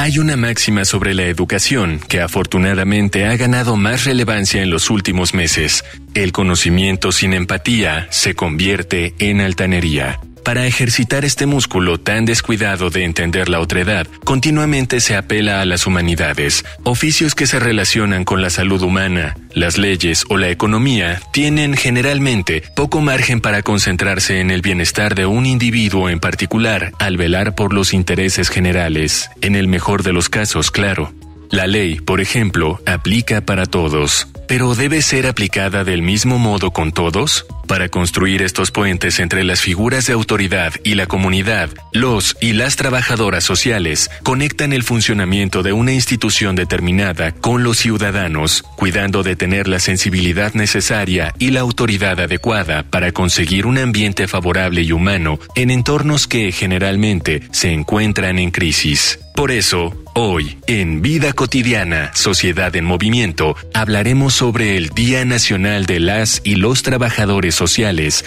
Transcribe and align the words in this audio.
Hay 0.00 0.18
una 0.18 0.34
máxima 0.34 0.86
sobre 0.86 1.12
la 1.12 1.24
educación 1.24 2.00
que 2.08 2.22
afortunadamente 2.22 3.26
ha 3.26 3.36
ganado 3.36 3.76
más 3.76 4.06
relevancia 4.06 4.62
en 4.62 4.70
los 4.70 4.88
últimos 4.88 5.34
meses. 5.34 5.84
El 6.14 6.32
conocimiento 6.32 7.12
sin 7.12 7.34
empatía 7.34 8.06
se 8.08 8.34
convierte 8.34 9.14
en 9.18 9.42
altanería. 9.42 10.18
Para 10.44 10.66
ejercitar 10.66 11.24
este 11.24 11.46
músculo 11.46 11.98
tan 11.98 12.24
descuidado 12.24 12.90
de 12.90 13.04
entender 13.04 13.48
la 13.48 13.60
otredad, 13.60 14.06
continuamente 14.24 15.00
se 15.00 15.14
apela 15.14 15.60
a 15.60 15.64
las 15.64 15.86
humanidades. 15.86 16.64
Oficios 16.82 17.34
que 17.34 17.46
se 17.46 17.60
relacionan 17.60 18.24
con 18.24 18.40
la 18.42 18.50
salud 18.50 18.82
humana, 18.82 19.36
las 19.54 19.78
leyes 19.78 20.24
o 20.28 20.38
la 20.38 20.48
economía 20.48 21.20
tienen 21.32 21.76
generalmente 21.76 22.62
poco 22.74 23.00
margen 23.00 23.40
para 23.40 23.62
concentrarse 23.62 24.40
en 24.40 24.50
el 24.50 24.62
bienestar 24.62 25.14
de 25.14 25.26
un 25.26 25.46
individuo 25.46 26.08
en 26.08 26.20
particular 26.20 26.92
al 26.98 27.16
velar 27.16 27.54
por 27.54 27.72
los 27.72 27.92
intereses 27.92 28.48
generales. 28.48 29.30
En 29.42 29.54
el 29.54 29.68
mejor 29.68 30.02
de 30.02 30.12
los 30.12 30.28
casos, 30.28 30.70
claro. 30.70 31.12
La 31.50 31.66
ley, 31.66 31.96
por 31.96 32.20
ejemplo, 32.20 32.80
aplica 32.86 33.40
para 33.40 33.66
todos, 33.66 34.28
pero 34.50 34.74
¿debe 34.74 35.00
ser 35.00 35.28
aplicada 35.28 35.84
del 35.84 36.02
mismo 36.02 36.36
modo 36.36 36.72
con 36.72 36.90
todos? 36.90 37.46
Para 37.68 37.88
construir 37.88 38.42
estos 38.42 38.72
puentes 38.72 39.20
entre 39.20 39.44
las 39.44 39.60
figuras 39.60 40.08
de 40.08 40.12
autoridad 40.12 40.72
y 40.82 40.96
la 40.96 41.06
comunidad, 41.06 41.70
los 41.92 42.36
y 42.40 42.54
las 42.54 42.74
trabajadoras 42.74 43.44
sociales 43.44 44.10
conectan 44.24 44.72
el 44.72 44.82
funcionamiento 44.82 45.62
de 45.62 45.72
una 45.72 45.92
institución 45.92 46.56
determinada 46.56 47.30
con 47.30 47.62
los 47.62 47.78
ciudadanos, 47.78 48.64
cuidando 48.74 49.22
de 49.22 49.36
tener 49.36 49.68
la 49.68 49.78
sensibilidad 49.78 50.52
necesaria 50.54 51.32
y 51.38 51.52
la 51.52 51.60
autoridad 51.60 52.18
adecuada 52.18 52.82
para 52.82 53.12
conseguir 53.12 53.66
un 53.66 53.78
ambiente 53.78 54.26
favorable 54.26 54.82
y 54.82 54.90
humano 54.90 55.38
en 55.54 55.70
entornos 55.70 56.26
que 56.26 56.50
generalmente 56.50 57.44
se 57.52 57.72
encuentran 57.72 58.40
en 58.40 58.50
crisis. 58.50 59.20
Por 59.36 59.52
eso, 59.52 59.96
hoy, 60.14 60.58
en 60.66 61.02
Vida 61.02 61.32
Cotidiana, 61.32 62.10
Sociedad 62.14 62.74
en 62.76 62.84
Movimiento, 62.84 63.56
hablaremos 63.74 64.34
sobre 64.34 64.76
el 64.76 64.88
Día 64.90 65.24
Nacional 65.24 65.86
de 65.86 66.00
las 66.00 66.40
y 66.44 66.56
los 66.56 66.82
Trabajadores 66.82 67.54
Sociales 67.54 68.24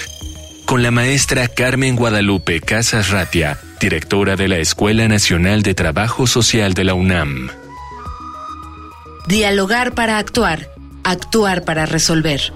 con 0.65 0.81
la 0.81 0.91
maestra 0.91 1.47
Carmen 1.47 1.95
Guadalupe 1.95 2.61
Casas 2.61 3.09
Ratia, 3.09 3.59
directora 3.79 4.35
de 4.35 4.47
la 4.47 4.57
Escuela 4.57 5.07
Nacional 5.07 5.61
de 5.61 5.73
Trabajo 5.73 6.25
Social 6.27 6.73
de 6.73 6.83
la 6.85 6.93
UNAM. 6.93 7.49
Dialogar 9.27 9.93
para 9.93 10.17
actuar, 10.17 10.69
actuar 11.03 11.63
para 11.63 11.85
resolver. 11.85 12.53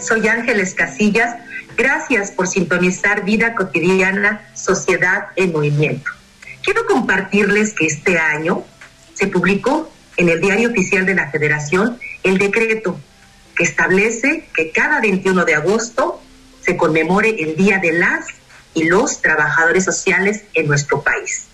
Soy 0.00 0.28
Ángeles 0.28 0.74
Casillas. 0.74 1.36
Gracias 1.76 2.30
por 2.30 2.46
sintonizar 2.46 3.24
Vida 3.24 3.54
Cotidiana, 3.54 4.48
Sociedad 4.54 5.28
en 5.36 5.52
Movimiento. 5.52 6.10
Quiero 6.62 6.86
compartirles 6.86 7.72
que 7.72 7.86
este 7.86 8.18
año 8.18 8.64
se 9.14 9.26
publicó 9.26 9.90
en 10.16 10.28
el 10.28 10.40
Diario 10.40 10.70
Oficial 10.70 11.06
de 11.06 11.14
la 11.14 11.30
Federación 11.30 11.98
el 12.22 12.38
decreto 12.38 13.00
que 13.56 13.64
establece 13.64 14.48
que 14.54 14.70
cada 14.70 15.00
21 15.00 15.44
de 15.44 15.54
agosto 15.54 16.22
se 16.60 16.76
conmemore 16.76 17.42
el 17.42 17.56
Día 17.56 17.78
de 17.78 17.92
las 17.92 18.26
y 18.74 18.84
los 18.84 19.22
Trabajadores 19.22 19.84
Sociales 19.84 20.44
en 20.54 20.68
nuestro 20.68 21.02
país. 21.02 21.46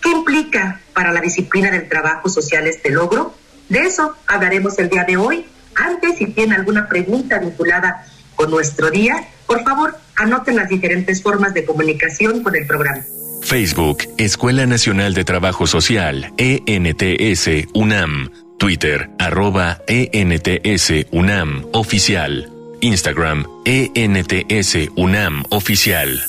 ¿Qué 0.00 0.10
implica 0.10 0.80
para 0.94 1.12
la 1.12 1.20
disciplina 1.20 1.70
del 1.70 1.88
trabajo 1.88 2.28
social 2.28 2.66
este 2.66 2.90
logro? 2.90 3.34
De 3.68 3.80
eso 3.80 4.14
hablaremos 4.26 4.78
el 4.78 4.88
día 4.88 5.04
de 5.04 5.16
hoy 5.16 5.44
antes, 5.78 6.18
si 6.18 6.26
tiene 6.26 6.54
alguna 6.54 6.88
pregunta 6.88 7.38
vinculada 7.38 8.04
con 8.34 8.50
nuestro 8.50 8.90
día, 8.90 9.28
por 9.46 9.62
favor, 9.64 9.96
anoten 10.16 10.56
las 10.56 10.68
diferentes 10.68 11.22
formas 11.22 11.54
de 11.54 11.64
comunicación 11.64 12.42
con 12.42 12.54
el 12.54 12.66
programa. 12.66 13.02
Facebook, 13.42 13.98
Escuela 14.18 14.66
Nacional 14.66 15.14
de 15.14 15.24
Trabajo 15.24 15.66
Social, 15.66 16.32
ENTS, 16.36 17.68
UNAM. 17.74 18.30
Twitter, 18.58 19.08
arroba 19.20 19.80
ENTS, 19.86 21.06
UNAM, 21.12 21.66
oficial. 21.72 22.50
Instagram, 22.80 23.46
ENTS, 23.64 24.90
UNAM, 24.96 25.44
oficial. 25.50 26.20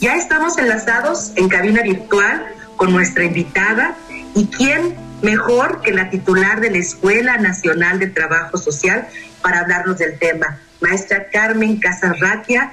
Ya 0.00 0.14
estamos 0.14 0.56
enlazados 0.58 1.32
en 1.34 1.48
cabina 1.48 1.82
virtual 1.82 2.46
con 2.76 2.92
nuestra 2.92 3.24
invitada 3.24 3.96
y 4.34 4.46
quién 4.46 4.94
mejor 5.22 5.80
que 5.82 5.92
la 5.92 6.10
titular 6.10 6.60
de 6.60 6.70
la 6.70 6.78
Escuela 6.78 7.36
Nacional 7.38 7.98
de 7.98 8.08
Trabajo 8.08 8.56
Social 8.58 9.08
para 9.42 9.60
hablarnos 9.60 9.98
del 9.98 10.18
tema. 10.18 10.58
Maestra 10.80 11.28
Carmen 11.30 11.80
Casarratia, 11.80 12.72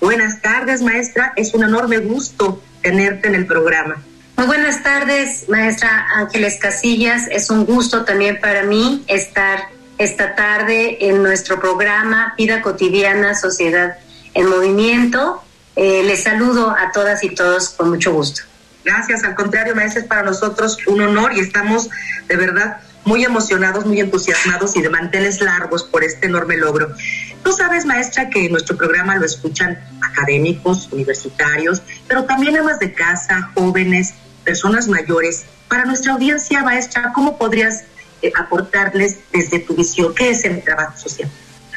buenas 0.00 0.40
tardes, 0.40 0.82
maestra. 0.82 1.32
Es 1.36 1.54
un 1.54 1.64
enorme 1.64 1.98
gusto 1.98 2.62
tenerte 2.82 3.28
en 3.28 3.34
el 3.34 3.46
programa. 3.46 4.02
Muy 4.36 4.46
buenas 4.46 4.82
tardes, 4.82 5.48
maestra 5.48 6.06
Ángeles 6.16 6.58
Casillas. 6.60 7.28
Es 7.30 7.50
un 7.50 7.66
gusto 7.66 8.04
también 8.04 8.40
para 8.40 8.62
mí 8.64 9.04
estar 9.06 9.60
esta 9.98 10.34
tarde 10.34 10.98
en 11.08 11.22
nuestro 11.22 11.60
programa 11.60 12.34
Vida 12.36 12.62
Cotidiana, 12.62 13.34
Sociedad 13.34 13.98
en 14.34 14.48
Movimiento. 14.48 15.42
Eh, 15.76 16.02
les 16.04 16.22
saludo 16.22 16.70
a 16.70 16.92
todas 16.92 17.22
y 17.22 17.34
todos 17.34 17.70
con 17.70 17.90
mucho 17.90 18.12
gusto. 18.12 18.42
Gracias, 18.84 19.24
al 19.24 19.34
contrario, 19.34 19.74
maestra, 19.74 20.02
es 20.02 20.08
para 20.08 20.22
nosotros 20.22 20.78
un 20.86 21.00
honor 21.00 21.32
y 21.34 21.40
estamos 21.40 21.88
de 22.28 22.36
verdad 22.36 22.80
muy 23.04 23.24
emocionados, 23.24 23.84
muy 23.84 24.00
entusiasmados 24.00 24.76
y 24.76 24.82
de 24.82 24.88
manteles 24.88 25.40
largos 25.40 25.82
por 25.84 26.04
este 26.04 26.26
enorme 26.26 26.56
logro. 26.56 26.94
Tú 27.42 27.52
sabes, 27.52 27.84
maestra, 27.84 28.30
que 28.30 28.48
nuestro 28.48 28.76
programa 28.76 29.16
lo 29.16 29.24
escuchan 29.24 29.78
académicos, 30.00 30.88
universitarios, 30.92 31.82
pero 32.06 32.24
también 32.24 32.56
amas 32.56 32.78
de 32.78 32.92
casa, 32.92 33.50
jóvenes, 33.54 34.14
personas 34.44 34.88
mayores. 34.88 35.44
Para 35.68 35.84
nuestra 35.84 36.12
audiencia, 36.12 36.62
maestra, 36.62 37.12
¿cómo 37.14 37.38
podrías 37.38 37.84
eh, 38.20 38.32
aportarles 38.38 39.16
desde 39.32 39.58
tu 39.58 39.74
visión 39.74 40.14
qué 40.14 40.30
es 40.30 40.44
el 40.44 40.62
trabajo 40.62 40.96
social? 40.96 41.28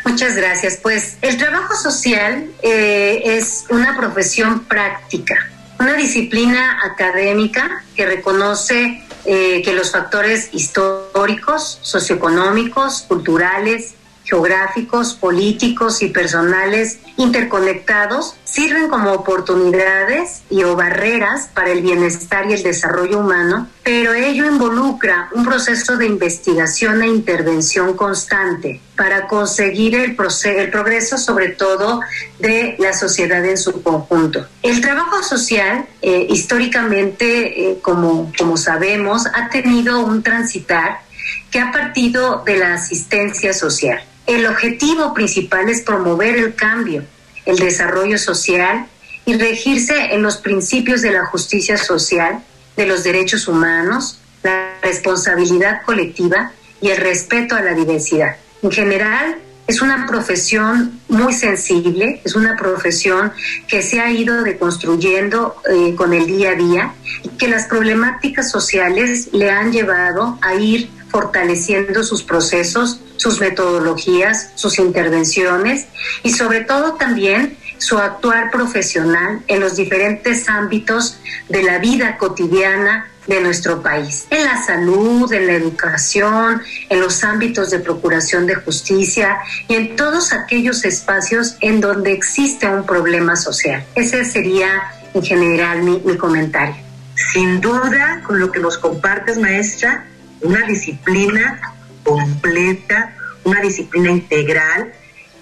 Muchas 0.05 0.35
gracias. 0.35 0.77
Pues 0.77 1.17
el 1.21 1.37
trabajo 1.37 1.75
social 1.75 2.47
eh, 2.61 3.21
es 3.25 3.65
una 3.69 3.97
profesión 3.97 4.65
práctica 4.65 5.49
una 5.79 5.93
disciplina 5.95 6.79
académica 6.83 7.83
que 7.95 8.05
reconoce 8.05 9.03
eh, 9.25 9.61
que 9.63 9.73
los 9.73 9.91
factores 9.91 10.49
históricos, 10.53 11.79
socioeconómicos, 11.81 13.01
culturales, 13.03 13.95
geográficos, 14.25 15.13
políticos 15.13 16.01
y 16.01 16.09
personales 16.09 16.99
interconectados 17.17 18.35
sirven 18.43 18.89
como 18.89 19.11
oportunidades 19.11 20.41
y 20.49 20.63
o 20.63 20.75
barreras 20.75 21.49
para 21.53 21.71
el 21.71 21.81
bienestar 21.81 22.49
y 22.49 22.53
el 22.53 22.63
desarrollo 22.63 23.19
humano, 23.19 23.67
pero 23.83 24.13
ello 24.13 24.45
involucra 24.45 25.29
un 25.33 25.45
proceso 25.45 25.97
de 25.97 26.07
investigación 26.07 27.01
e 27.03 27.07
intervención 27.07 27.95
constante 27.95 28.81
para 28.95 29.27
conseguir 29.27 29.95
el, 29.95 30.15
progreso 30.15 31.17
sobre 31.17 31.49
todo 31.49 31.99
de 32.39 32.75
la 32.79 32.93
sociedad 32.93 33.43
en 33.45 33.57
su 33.57 33.83
conjunto. 33.83 34.47
El 34.63 34.81
trabajo 34.81 35.21
social, 35.21 35.85
eh, 36.01 36.27
históricamente, 36.29 37.71
eh, 37.71 37.79
como, 37.81 38.31
como 38.37 38.57
sabemos, 38.57 39.27
ha 39.27 39.49
tenido 39.49 39.99
un 39.99 40.23
transitar 40.23 41.01
que 41.51 41.59
ha 41.59 41.71
partido 41.71 42.43
de 42.45 42.57
la 42.57 42.73
asistencia 42.73 43.53
social 43.53 44.01
el 44.27 44.45
objetivo 44.47 45.13
principal 45.13 45.69
es 45.69 45.81
promover 45.81 46.37
el 46.37 46.55
cambio, 46.55 47.03
el 47.45 47.57
desarrollo 47.57 48.17
social 48.17 48.87
y 49.25 49.33
regirse 49.35 50.13
en 50.13 50.21
los 50.21 50.37
principios 50.37 51.01
de 51.01 51.11
la 51.11 51.25
justicia 51.25 51.77
social, 51.77 52.43
de 52.75 52.85
los 52.85 53.03
derechos 53.03 53.47
humanos, 53.47 54.19
la 54.43 54.73
responsabilidad 54.81 55.81
colectiva 55.83 56.51
y 56.81 56.89
el 56.89 56.97
respeto 56.97 57.55
a 57.55 57.61
la 57.61 57.73
diversidad. 57.73 58.35
En 58.61 58.71
general, 58.71 59.37
es 59.67 59.81
una 59.81 60.05
profesión 60.05 60.99
muy 61.07 61.33
sensible, 61.33 62.21
es 62.23 62.35
una 62.35 62.55
profesión 62.55 63.31
que 63.67 63.81
se 63.81 63.99
ha 63.99 64.11
ido 64.11 64.43
deconstruyendo 64.43 65.55
eh, 65.71 65.95
con 65.95 66.13
el 66.13 66.27
día 66.27 66.51
a 66.51 66.55
día 66.55 66.93
y 67.23 67.29
que 67.29 67.47
las 67.47 67.65
problemáticas 67.65 68.51
sociales 68.51 69.29
le 69.33 69.49
han 69.49 69.71
llevado 69.71 70.37
a 70.41 70.53
ir 70.53 70.89
fortaleciendo 71.15 72.03
sus 72.03 72.23
procesos, 72.23 72.99
sus 73.15 73.39
metodologías, 73.39 74.49
sus 74.55 74.79
intervenciones 74.79 75.85
y 76.23 76.33
sobre 76.33 76.59
todo 76.65 76.95
también 76.95 77.57
su 77.77 77.97
actuar 77.99 78.51
profesional 78.51 79.41
en 79.47 79.61
los 79.61 79.77
diferentes 79.77 80.49
ámbitos 80.49 81.17
de 81.47 81.63
la 81.63 81.77
vida 81.77 82.17
cotidiana 82.17 83.09
de 83.27 83.39
nuestro 83.39 83.81
país, 83.81 84.27
en 84.29 84.43
la 84.43 84.61
salud, 84.61 85.31
en 85.31 85.47
la 85.47 85.53
educación, 85.53 86.61
en 86.89 86.99
los 86.99 87.23
ámbitos 87.23 87.71
de 87.71 87.79
procuración 87.79 88.45
de 88.45 88.55
justicia 88.55 89.37
y 89.69 89.75
en 89.75 89.95
todos 89.95 90.33
aquellos 90.33 90.83
espacios 90.83 91.55
en 91.61 91.79
donde 91.79 92.11
existe 92.11 92.67
un 92.67 92.85
problema 92.85 93.37
social. 93.37 93.85
Ese 93.95 94.25
sería 94.25 94.83
en 95.13 95.23
general 95.23 95.81
mi, 95.81 96.01
mi 96.03 96.17
comentario. 96.17 96.75
Sin 97.31 97.61
duda, 97.61 98.21
con 98.27 98.37
lo 98.37 98.51
que 98.51 98.59
nos 98.59 98.77
compartes, 98.77 99.37
maestra, 99.37 100.07
una 100.41 100.65
disciplina 100.65 101.59
completa, 102.03 103.15
una 103.43 103.61
disciplina 103.61 104.09
integral 104.09 104.93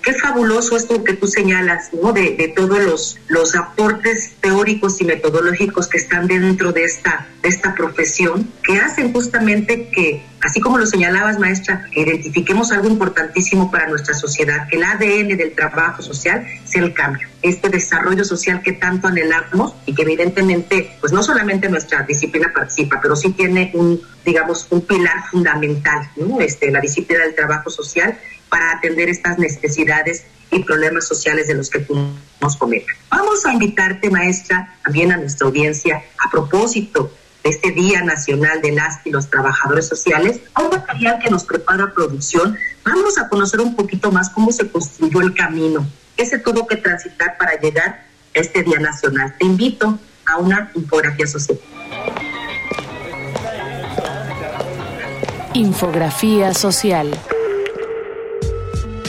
qué 0.03 0.13
fabuloso 0.13 0.75
esto 0.75 1.03
que 1.03 1.13
tú 1.13 1.27
señalas, 1.27 1.89
¿no? 1.93 2.11
De, 2.11 2.53
todos 2.55 2.83
los, 2.83 3.17
los 3.27 3.55
aportes 3.55 4.33
teóricos 4.41 5.01
y 5.01 5.05
metodológicos 5.05 5.87
que 5.87 5.97
están 5.97 6.27
dentro 6.27 6.73
de 6.73 6.83
esta, 6.83 7.27
de 7.41 7.49
esta 7.49 7.73
profesión, 7.73 8.51
que 8.63 8.77
hacen 8.77 9.13
justamente 9.13 9.89
que, 9.89 10.23
así 10.41 10.59
como 10.59 10.77
lo 10.77 10.85
señalabas, 10.85 11.39
maestra, 11.39 11.87
identifiquemos 11.95 12.71
algo 12.71 12.89
importantísimo 12.89 13.71
para 13.71 13.87
nuestra 13.87 14.13
sociedad, 14.13 14.67
que 14.69 14.75
el 14.75 14.83
ADN 14.83 15.37
del 15.37 15.55
trabajo 15.55 16.01
social 16.01 16.45
sea 16.65 16.83
el 16.83 16.93
cambio, 16.93 17.27
este 17.41 17.69
desarrollo 17.69 18.25
social 18.25 18.61
que 18.61 18.73
tanto 18.73 19.07
anhelamos 19.07 19.73
y 19.85 19.95
que 19.95 20.01
evidentemente, 20.01 20.97
pues 20.99 21.13
no 21.13 21.23
solamente 21.23 21.69
nuestra 21.69 22.03
disciplina 22.03 22.51
participa, 22.53 22.99
pero 23.01 23.15
sí 23.15 23.31
tiene 23.31 23.71
un, 23.73 24.01
digamos, 24.25 24.67
un 24.69 24.81
pilar 24.81 25.23
fundamental, 25.31 26.09
¿no? 26.17 26.41
Este, 26.41 26.71
la 26.71 26.81
disciplina 26.81 27.23
del 27.23 27.35
trabajo 27.35 27.69
social 27.69 28.17
para 28.53 28.73
atender 28.73 29.09
estas 29.09 29.39
necesidades 29.39 30.25
y 30.51 30.59
problemas 30.59 31.07
sociales 31.07 31.47
de 31.47 31.55
los 31.55 31.71
que 31.71 31.83
nos 32.39 32.55
comentas. 32.55 32.95
Vamos 33.09 33.43
a 33.47 33.51
invitarte, 33.51 34.11
maestra, 34.11 34.77
también 34.83 35.11
a 35.11 35.17
nuestra 35.17 35.47
audiencia, 35.47 36.03
a 36.23 36.29
propósito 36.29 37.11
de 37.43 37.49
este 37.49 37.71
Día 37.71 38.03
Nacional 38.03 38.61
de 38.61 38.73
las 38.73 38.99
y 39.05 39.09
los 39.09 39.27
Trabajadores 39.31 39.87
Sociales, 39.87 40.39
a 40.53 40.61
un 40.61 40.69
material 40.69 41.17
que 41.17 41.31
nos 41.31 41.45
prepara 41.45 41.95
producción. 41.95 42.55
Vamos 42.85 43.17
a 43.17 43.27
conocer 43.27 43.59
un 43.59 43.75
poquito 43.75 44.11
más 44.11 44.29
cómo 44.29 44.51
se 44.51 44.69
construyó 44.69 45.21
el 45.21 45.33
camino, 45.33 45.87
qué 46.15 46.23
se 46.23 46.37
tuvo 46.37 46.67
que 46.67 46.75
transitar 46.75 47.39
para 47.39 47.59
llegar 47.59 48.05
a 48.35 48.39
este 48.39 48.61
Día 48.61 48.77
Nacional. 48.77 49.33
Te 49.39 49.47
invito 49.47 49.97
a 50.27 50.37
una 50.37 50.69
infografía 50.75 51.25
social. 51.25 51.57
Infografía 55.55 56.53
social. 56.53 57.17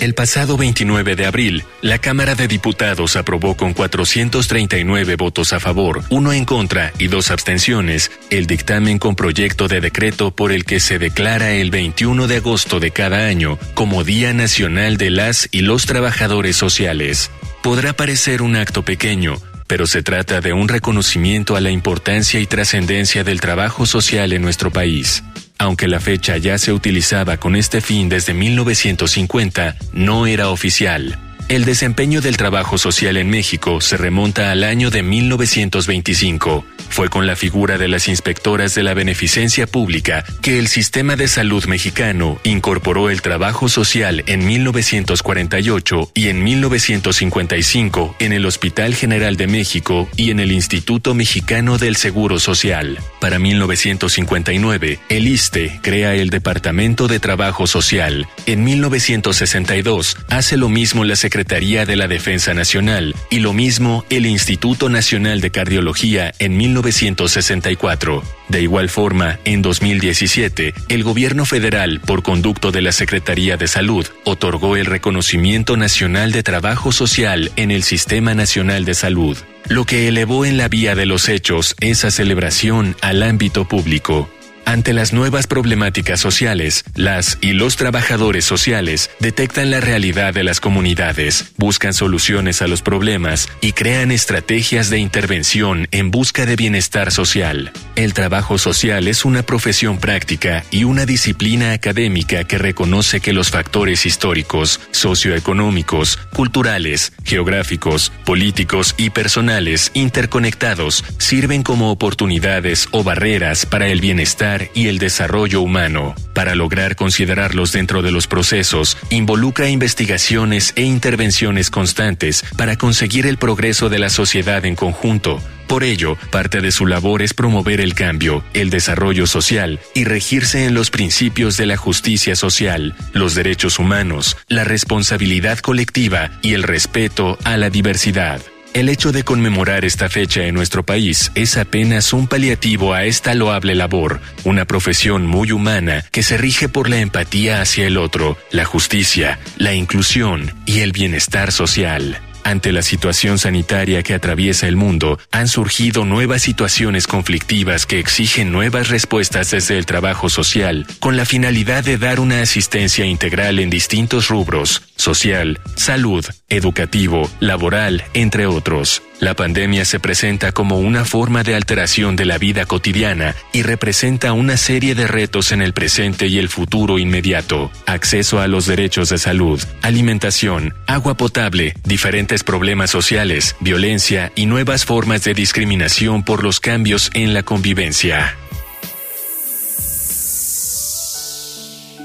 El 0.00 0.14
pasado 0.14 0.56
29 0.56 1.17
de 1.17 1.26
abril, 1.26 1.64
la 1.81 1.99
Cámara 1.99 2.35
de 2.35 2.49
Diputados 2.49 3.17
aprobó 3.17 3.56
con 3.56 3.73
439 3.73 5.17
votos 5.17 5.52
a 5.52 5.61
favor, 5.61 6.02
uno 6.11 6.32
en 6.32 6.44
contra 6.44 6.93
y 6.99 7.06
dos 7.06 7.31
abstenciones 7.31 8.11
el 8.31 8.46
dictamen 8.46 8.99
con 8.99 9.14
proyecto 9.14 9.69
de 9.69 9.81
decreto 9.81 10.35
por 10.35 10.52
el 10.52 10.64
que 10.64 10.81
se 10.81 10.99
declara 10.99 11.52
el 11.52 11.70
21 11.70 12.26
de 12.26 12.37
agosto 12.37 12.81
de 12.81 12.91
cada 12.91 13.26
año 13.26 13.58
como 13.75 14.05
Día 14.05 14.32
Nacional 14.32 14.96
de 14.96 15.11
las 15.11 15.49
y 15.52 15.61
los 15.61 15.87
Trabajadores 15.87 16.56
Sociales. 16.56 17.31
Podrá 17.62 17.94
parecer 17.94 18.43
un 18.43 18.56
acto 18.56 18.85
pequeño, 18.85 19.37
pero 19.67 19.87
se 19.87 20.02
trata 20.02 20.41
de 20.41 20.52
un 20.52 20.69
reconocimiento 20.69 21.56
a 21.56 21.61
la 21.61 21.70
importancia 21.70 22.41
y 22.41 22.46
trascendencia 22.46 23.25
del 23.25 23.41
trabajo 23.41 23.87
social 23.87 24.32
en 24.32 24.43
nuestro 24.43 24.70
país. 24.70 25.23
Aunque 25.59 25.89
la 25.89 26.01
fecha 26.01 26.37
ya 26.37 26.59
se 26.59 26.73
utilizaba 26.73 27.37
con 27.37 27.56
este 27.56 27.81
fin 27.81 28.09
desde 28.09 28.35
1950, 28.35 29.77
no 29.93 30.27
era 30.27 30.51
oficial. 30.51 31.19
El 31.46 31.67
desempeño 31.67 32.23
del 32.23 32.38
trabajo 32.38 32.79
social 32.79 33.19
en 33.19 33.29
México 33.29 33.82
se 33.82 33.99
remonta 33.99 34.50
al 34.50 34.64
año 34.64 34.88
de 34.88 35.02
1925. 35.02 36.64
Fue 36.88 37.11
con 37.11 37.26
la 37.26 37.37
figura 37.37 37.76
de 37.76 37.87
las 37.87 38.08
inspectoras 38.08 38.75
de 38.75 38.82
la 38.82 38.94
beneficencia 38.94 39.67
pública 39.67 40.25
que 40.41 40.58
el 40.58 40.69
sistema 40.69 41.17
de 41.17 41.29
salud 41.29 41.67
mexicano 41.67 42.38
incorporó 42.44 43.11
el 43.11 43.20
trabajo 43.20 43.69
social 43.69 44.25
en 44.26 44.46
1948 44.46 46.12
y 46.14 46.29
en 46.29 46.43
1955 46.43 48.17
en 48.20 48.32
el 48.32 48.46
Hospital 48.46 48.94
General 48.94 49.37
de 49.37 49.46
México 49.46 50.08
y 50.17 50.31
en 50.31 50.41
el 50.41 50.50
Instituto 50.50 51.14
Mexicano 51.14 51.76
del 51.76 51.96
Seguro 51.96 52.38
Social. 52.38 52.99
Para 53.20 53.38
1959, 53.38 54.99
el 55.11 55.29
ISTE 55.29 55.79
crea 55.82 56.14
el 56.14 56.31
Departamento 56.31 57.06
de 57.06 57.20
Trabajo 57.20 57.67
Social. 57.67 58.26
En 58.46 58.64
1962, 58.64 60.17
hace 60.31 60.56
lo 60.56 60.70
mismo 60.70 61.05
la 61.05 61.17
Secretaría 61.17 61.33
de 61.34 61.96
la 61.96 62.06
Defensa 62.06 62.54
Nacional 62.54 63.12
y 63.28 63.40
lo 63.40 63.52
mismo 63.52 64.04
el 64.08 64.25
Instituto 64.25 64.88
Nacional 64.88 65.40
de 65.40 65.50
Cardiología 65.50 66.32
en 66.38 66.56
1964. 66.56 68.22
De 68.48 68.62
igual 68.62 68.88
forma, 68.88 69.40
en 69.44 69.60
2017, 69.60 70.75
el 70.88 71.02
gobierno 71.02 71.44
federal, 71.44 72.00
por 72.06 72.22
conducto 72.22 72.70
de 72.70 72.82
la 72.82 72.92
Secretaría 72.92 73.56
de 73.56 73.66
Salud, 73.66 74.06
otorgó 74.22 74.76
el 74.76 74.86
reconocimiento 74.86 75.76
nacional 75.76 76.31
de 76.31 76.44
trabajo 76.44 76.92
social 76.92 77.50
en 77.56 77.72
el 77.72 77.82
Sistema 77.82 78.34
Nacional 78.34 78.84
de 78.84 78.94
Salud, 78.94 79.36
lo 79.69 79.86
que 79.86 80.06
elevó 80.06 80.44
en 80.44 80.56
la 80.56 80.69
vía 80.69 80.94
de 80.94 81.06
los 81.06 81.28
hechos 81.28 81.75
esa 81.81 82.12
celebración 82.12 82.96
al 83.00 83.25
ámbito 83.25 83.66
público. 83.66 84.31
Ante 84.66 84.93
las 84.93 85.12
nuevas 85.12 85.46
problemáticas 85.46 86.20
sociales, 86.20 86.84
las 86.94 87.38
y 87.40 87.52
los 87.52 87.76
trabajadores 87.76 88.44
sociales 88.44 89.11
detectan 89.20 89.70
la 89.70 89.81
realidad 89.81 90.32
de 90.32 90.43
las 90.43 90.61
comunidades, 90.61 91.52
buscan 91.58 91.93
soluciones 91.93 92.62
a 92.62 92.66
los 92.66 92.81
problemas 92.81 93.49
y 93.61 93.72
crean 93.72 94.11
estrategias 94.11 94.88
de 94.88 94.99
intervención 94.99 95.87
en 95.90 96.11
busca 96.11 96.46
de 96.46 96.56
bienestar 96.56 97.12
social. 97.12 97.72
El 97.94 98.14
trabajo 98.14 98.56
social 98.56 99.06
es 99.06 99.24
una 99.24 99.43
profesión 99.43 99.98
práctica 99.98 100.65
y 100.70 100.84
una 100.84 101.05
disciplina 101.05 101.72
académica 101.72 102.44
que 102.44 102.58
reconoce 102.58 103.20
que 103.20 103.32
los 103.32 103.50
factores 103.50 104.06
históricos, 104.06 104.81
socioeconómicos, 104.93 106.19
culturales, 106.32 107.12
geográficos, 107.24 108.12
políticos 108.24 108.94
y 108.96 109.10
personales 109.10 109.91
interconectados 109.94 111.05
sirven 111.19 111.62
como 111.62 111.91
oportunidades 111.91 112.89
o 112.93 113.05
barreras 113.05 113.67
para 113.67 113.89
el 113.89 114.00
bienestar 114.00 114.54
y 114.75 114.89
el 114.89 114.99
desarrollo 114.99 115.61
humano. 115.61 116.15
Para 116.32 116.55
lograr 116.55 116.96
considerarlos 116.96 117.73
dentro 117.73 118.03
de 118.03 118.11
los 118.11 118.27
procesos, 118.27 118.96
involucra 119.11 119.69
investigaciones 119.69 120.73
e 120.77 120.82
intervenciones 120.82 121.70
constantes 121.70 122.44
para 122.56 122.77
conseguir 122.77 123.27
el 123.27 123.39
progreso 123.39 123.89
de 123.89 123.99
la 123.99 124.11
sociedad 124.11 124.65
en 124.65 124.77
conjunto. 124.77 125.41
Por 125.67 125.82
ello, 125.82 126.17
parte 126.31 126.61
de 126.61 126.70
su 126.70 126.87
labor 126.87 127.23
es 127.23 127.34
promover 127.34 127.81
el 127.81 127.94
cambio, 127.94 128.44
el 128.53 128.70
desarrollo 128.70 129.27
social 129.27 129.81
y 129.94 130.05
regirse 130.05 130.67
en 130.67 130.75
los 130.75 130.91
principios 130.91 131.56
de 131.56 131.67
la 131.67 131.77
justicia 131.77 132.37
social, 132.37 132.94
los 133.13 133.34
derechos 133.34 133.79
humanos, 133.79 134.37
la 134.49 134.65
responsabilidad 134.65 135.58
colectiva 135.58 136.31
y 136.43 136.55
el 136.55 136.63
respeto 136.63 137.39
a 137.44 137.56
la 137.56 137.70
diversidad. 137.70 138.41
El 138.74 138.88
hecho 138.88 139.12
de 139.12 139.22
conmemorar 139.22 139.84
esta 139.84 140.08
fecha 140.08 140.46
en 140.46 140.54
nuestro 140.56 140.82
país 140.82 141.31
es 141.36 141.56
apenas 141.56 142.12
un 142.12 142.26
paliativo 142.26 142.93
a 142.93 143.04
esta 143.04 143.32
loable 143.32 143.76
labor, 143.76 144.20
una 144.43 144.64
profesión 144.64 145.28
muy 145.28 145.52
humana 145.52 146.04
que 146.10 146.24
se 146.24 146.36
rige 146.36 146.69
por 146.69 146.90
la 146.90 146.98
empatía 146.98 147.60
hacia 147.60 147.86
el 147.86 147.96
otro, 147.96 148.36
la 148.50 148.64
justicia, 148.64 149.38
la 149.58 149.74
inclusión 149.74 150.52
y 150.66 150.81
el 150.81 150.90
bienestar 150.90 151.52
social. 151.52 152.20
Ante 152.44 152.72
la 152.72 152.82
situación 152.82 153.39
sanitaria 153.39 154.03
que 154.03 154.13
atraviesa 154.13 154.69
el 154.69 154.77
mundo, 154.77 155.19
han 155.32 155.48
surgido 155.48 156.05
nuevas 156.05 156.43
situaciones 156.43 157.06
conflictivas 157.06 157.86
que 157.86 157.98
exigen 157.98 158.53
nuevas 158.53 158.91
respuestas 158.91 159.51
desde 159.51 159.79
el 159.79 159.86
trabajo 159.86 160.29
social, 160.29 160.86
con 161.01 161.17
la 161.17 161.24
finalidad 161.24 161.82
de 161.82 161.96
dar 161.96 162.20
una 162.20 162.43
asistencia 162.43 163.06
integral 163.06 163.58
en 163.60 163.70
distintos 163.70 164.29
rubros, 164.29 164.82
social, 164.94 165.58
salud, 165.74 166.24
educativo, 166.51 167.31
laboral, 167.41 168.05
entre 168.13 168.46
otros. 168.46 169.03
La 169.24 169.32
pandemia 169.32 169.86
se 169.86 170.00
presenta 170.00 170.52
como 170.52 170.78
una 170.78 171.06
forma 171.06 171.44
de 171.44 171.54
alteración 171.54 172.14
de 172.14 172.26
la 172.26 172.36
vida 172.36 172.66
cotidiana 172.66 173.34
y 173.54 173.62
representa 173.62 174.34
una 174.34 174.58
serie 174.58 174.94
de 174.94 175.06
retos 175.06 175.50
en 175.50 175.62
el 175.62 175.72
presente 175.72 176.26
y 176.26 176.36
el 176.36 176.50
futuro 176.50 176.98
inmediato. 176.98 177.72
Acceso 177.86 178.40
a 178.40 178.48
los 178.48 178.66
derechos 178.66 179.08
de 179.08 179.16
salud, 179.16 179.62
alimentación, 179.81 180.74
agua 180.86 181.14
potable, 181.14 181.72
diferentes 181.84 182.44
problemas 182.44 182.90
sociales, 182.90 183.56
violencia 183.60 184.31
y 184.34 184.44
nuevas 184.44 184.84
formas 184.84 185.24
de 185.24 185.32
discriminación 185.32 186.22
por 186.22 186.44
los 186.44 186.60
cambios 186.60 187.10
en 187.14 187.32
la 187.32 187.44
convivencia. 187.44 188.36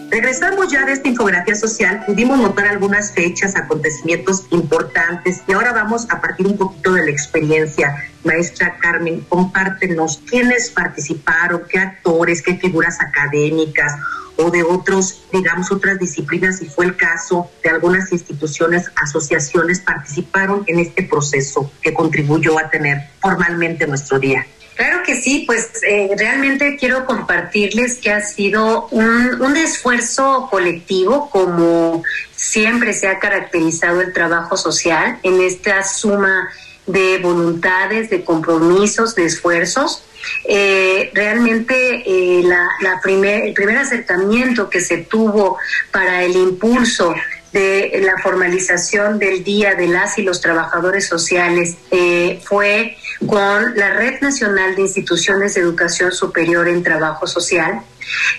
Regresamos 0.09 0.71
ya 0.71 0.85
de 0.85 0.93
esta 0.93 1.07
infografía 1.07 1.53
social, 1.53 2.03
pudimos 2.05 2.39
notar 2.39 2.67
algunas 2.67 3.11
fechas, 3.11 3.55
acontecimientos 3.55 4.47
importantes 4.49 5.43
y 5.47 5.53
ahora 5.53 5.71
vamos 5.71 6.07
a 6.09 6.19
partir 6.19 6.47
un 6.47 6.57
poquito 6.57 6.93
de 6.93 7.03
la 7.03 7.11
experiencia. 7.11 7.95
Maestra 8.23 8.77
Carmen, 8.79 9.23
compártenos 9.29 10.19
quiénes 10.27 10.71
participaron, 10.71 11.61
qué 11.69 11.77
actores, 11.77 12.41
qué 12.41 12.57
figuras 12.57 12.99
académicas 12.99 13.93
o 14.37 14.49
de 14.49 14.63
otros, 14.63 15.21
digamos, 15.31 15.71
otras 15.71 15.99
disciplinas, 15.99 16.57
si 16.57 16.65
fue 16.65 16.85
el 16.85 16.95
caso 16.95 17.51
de 17.63 17.69
algunas 17.69 18.11
instituciones, 18.11 18.89
asociaciones, 18.95 19.79
participaron 19.81 20.63
en 20.65 20.79
este 20.79 21.03
proceso 21.03 21.71
que 21.81 21.93
contribuyó 21.93 22.57
a 22.57 22.69
tener 22.71 23.09
formalmente 23.21 23.85
nuestro 23.85 24.17
día. 24.17 24.45
Claro 24.79 25.03
que 25.03 25.19
sí, 25.19 25.43
pues 25.45 25.71
eh, 25.83 26.09
realmente 26.17 26.77
quiero 26.79 27.05
compartirles 27.05 27.97
que 27.97 28.13
ha 28.13 28.21
sido 28.21 28.87
un, 28.91 29.41
un, 29.41 29.57
esfuerzo 29.57 30.47
colectivo, 30.49 31.29
como 31.31 32.01
siempre 32.33 32.93
se 32.93 33.09
ha 33.09 33.19
caracterizado 33.19 33.99
el 33.99 34.13
trabajo 34.13 34.55
social, 34.55 35.19
en 35.23 35.41
esta 35.41 35.83
suma 35.83 36.47
de 36.87 37.17
voluntades, 37.17 38.09
de 38.09 38.23
compromisos, 38.23 39.15
de 39.15 39.25
esfuerzos. 39.25 40.05
Eh, 40.45 41.11
realmente 41.13 42.03
eh, 42.05 42.41
la, 42.45 43.01
primer, 43.03 43.47
el 43.47 43.53
primer 43.53 43.79
acercamiento 43.79 44.69
que 44.69 44.79
se 44.79 44.99
tuvo 44.99 45.57
para 45.91 46.23
el 46.23 46.37
impulso 46.37 47.13
de 47.51 48.01
la 48.03 48.21
formalización 48.21 49.19
del 49.19 49.43
Día 49.43 49.75
de 49.75 49.87
las 49.87 50.17
y 50.17 50.23
los 50.23 50.41
Trabajadores 50.41 51.07
Sociales 51.07 51.75
eh, 51.91 52.39
fue 52.43 52.97
con 53.25 53.75
la 53.75 53.93
Red 53.93 54.21
Nacional 54.21 54.75
de 54.75 54.83
Instituciones 54.83 55.55
de 55.55 55.61
Educación 55.61 56.11
Superior 56.11 56.67
en 56.67 56.83
Trabajo 56.83 57.27
Social. 57.27 57.81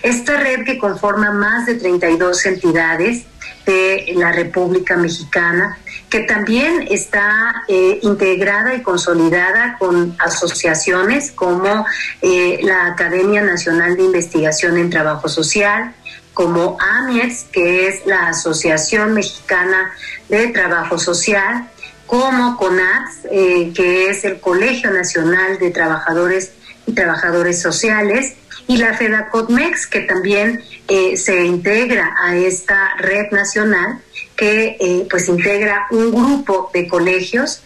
Esta 0.01 0.37
red 0.37 0.65
que 0.65 0.77
conforma 0.77 1.31
más 1.31 1.65
de 1.65 1.75
32 1.75 2.45
entidades 2.45 3.25
de 3.65 4.13
la 4.15 4.31
República 4.31 4.97
Mexicana, 4.97 5.77
que 6.09 6.21
también 6.21 6.87
está 6.89 7.63
eh, 7.67 7.99
integrada 8.01 8.73
y 8.73 8.81
consolidada 8.81 9.77
con 9.77 10.15
asociaciones 10.19 11.31
como 11.31 11.85
eh, 12.21 12.59
la 12.63 12.87
Academia 12.87 13.41
Nacional 13.41 13.95
de 13.95 14.03
Investigación 14.03 14.77
en 14.77 14.89
Trabajo 14.89 15.29
Social, 15.29 15.93
como 16.41 16.75
AMIEX, 16.79 17.45
que 17.51 17.87
es 17.87 18.07
la 18.07 18.29
Asociación 18.29 19.13
Mexicana 19.13 19.91
de 20.27 20.47
Trabajo 20.47 20.97
Social, 20.97 21.69
como 22.07 22.57
CONAX, 22.57 23.25
eh, 23.29 23.71
que 23.75 24.09
es 24.09 24.25
el 24.25 24.39
Colegio 24.39 24.89
Nacional 24.89 25.59
de 25.59 25.69
Trabajadores 25.69 26.53
y 26.87 26.93
Trabajadores 26.93 27.61
Sociales, 27.61 28.33
y 28.67 28.77
la 28.77 28.93
FEDACOTMEX, 28.93 29.87
que 29.87 30.01
también 30.01 30.63
eh, 30.87 31.17
se 31.17 31.45
integra 31.45 32.15
a 32.23 32.35
esta 32.35 32.95
red 32.97 33.31
nacional 33.31 33.99
que 34.35 34.77
eh, 34.79 35.07
pues 35.09 35.27
integra 35.29 35.87
un 35.91 36.11
grupo 36.11 36.71
de 36.73 36.87
colegios. 36.87 37.63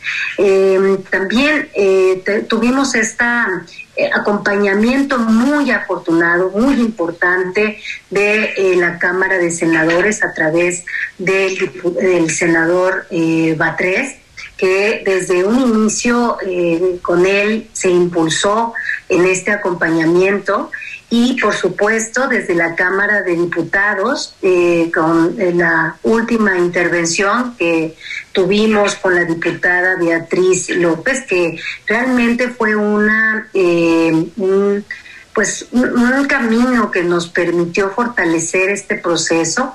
también 1.10 1.70
tuvimos 2.50 2.96
este 2.96 3.24
acompañamiento 4.14 5.18
muy 5.18 5.72
afortunado, 5.72 6.50
muy 6.50 6.76
importante 6.76 7.80
de 8.10 8.76
la 8.78 9.00
Cámara 9.00 9.38
de 9.38 9.52
Senadores 9.52 10.22
a 10.22 10.34
través 10.34 10.84
del, 11.18 11.72
del 12.02 12.30
senador 12.30 13.08
Batres 13.56 14.18
que 14.58 15.04
desde 15.06 15.44
un 15.44 15.60
inicio 15.60 16.38
eh, 16.46 17.00
con 17.02 17.26
él 17.26 17.70
se 17.74 17.90
impulsó 17.90 18.74
en 19.10 19.26
este 19.26 19.52
acompañamiento 19.52 20.72
y 21.10 21.40
por 21.40 21.54
supuesto 21.54 22.28
desde 22.28 22.56
la 22.56 22.76
Cámara 22.76 23.22
de 23.22 23.36
Diputados 23.36 24.36
eh, 24.42 24.92
con 24.94 25.40
eh, 25.40 25.54
la 25.54 25.98
última 26.04 26.58
intervención 26.58 27.56
que 27.58 27.96
tuvimos 28.32 28.96
con 28.96 29.14
la 29.14 29.26
diputada 29.26 29.98
Beatriz 29.98 30.70
López 30.70 31.26
que 31.28 31.60
realmente 31.86 32.50
fue 32.50 32.76
una 32.76 33.48
un, 33.54 34.86
pues 35.36 35.68
un, 35.72 36.26
camino 36.28 36.90
que 36.90 37.04
nos 37.04 37.28
permitió 37.28 37.92
fortalecer 37.92 38.70
este 38.70 38.96
proceso. 38.96 39.74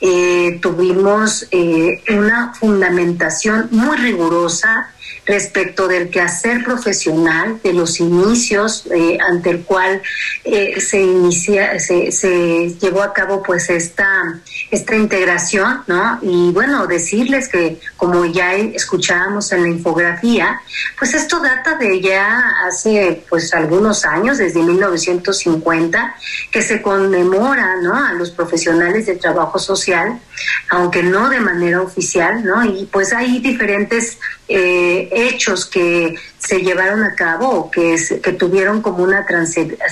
Eh, 0.00 0.58
tuvimos 0.60 1.46
eh, 1.50 2.02
una 2.08 2.54
fundamentación 2.54 3.68
muy 3.70 3.98
rigurosa 3.98 4.90
respecto 5.24 5.86
del 5.88 6.10
quehacer 6.10 6.64
profesional, 6.64 7.60
de 7.62 7.72
los 7.72 8.00
inicios 8.00 8.86
eh, 8.90 9.18
ante 9.20 9.50
el 9.50 9.62
cual 9.62 10.02
eh, 10.44 10.80
se 10.80 11.00
inicia, 11.00 11.78
se, 11.78 12.10
se, 12.10 12.74
llevó 12.80 13.02
a 13.02 13.12
cabo 13.12 13.42
pues 13.42 13.70
esta, 13.70 14.40
esta 14.70 14.96
integración, 14.96 15.82
¿no? 15.86 16.18
Y 16.22 16.50
bueno, 16.52 16.86
decirles 16.86 17.48
que 17.48 17.80
como 17.96 18.24
ya 18.24 18.54
escuchábamos 18.54 19.52
en 19.52 19.62
la 19.62 19.68
infografía, 19.68 20.60
pues 20.98 21.14
esto 21.14 21.40
data 21.40 21.76
de 21.76 22.00
ya 22.00 22.66
hace 22.66 23.24
pues 23.28 23.54
algunos 23.54 24.04
años, 24.04 24.38
desde 24.38 24.62
1950, 24.62 26.16
que 26.50 26.62
se 26.62 26.82
conmemora, 26.82 27.76
¿no? 27.82 27.94
A 27.94 28.12
los 28.12 28.30
profesionales 28.30 29.06
de 29.06 29.16
trabajo 29.16 29.58
social, 29.58 30.20
aunque 30.70 31.02
no 31.02 31.28
de 31.28 31.40
manera 31.40 31.80
oficial, 31.80 32.44
¿no? 32.44 32.64
Y 32.64 32.86
pues 32.86 33.12
hay 33.12 33.40
diferentes 33.40 34.18
eh, 34.48 35.08
hechos 35.12 35.66
que 35.66 36.14
se 36.38 36.60
llevaron 36.60 37.02
a 37.02 37.14
cabo 37.14 37.48
o 37.50 37.70
que, 37.70 37.96
que 38.22 38.32
tuvieron 38.32 38.82
como 38.82 39.02
una 39.04 39.24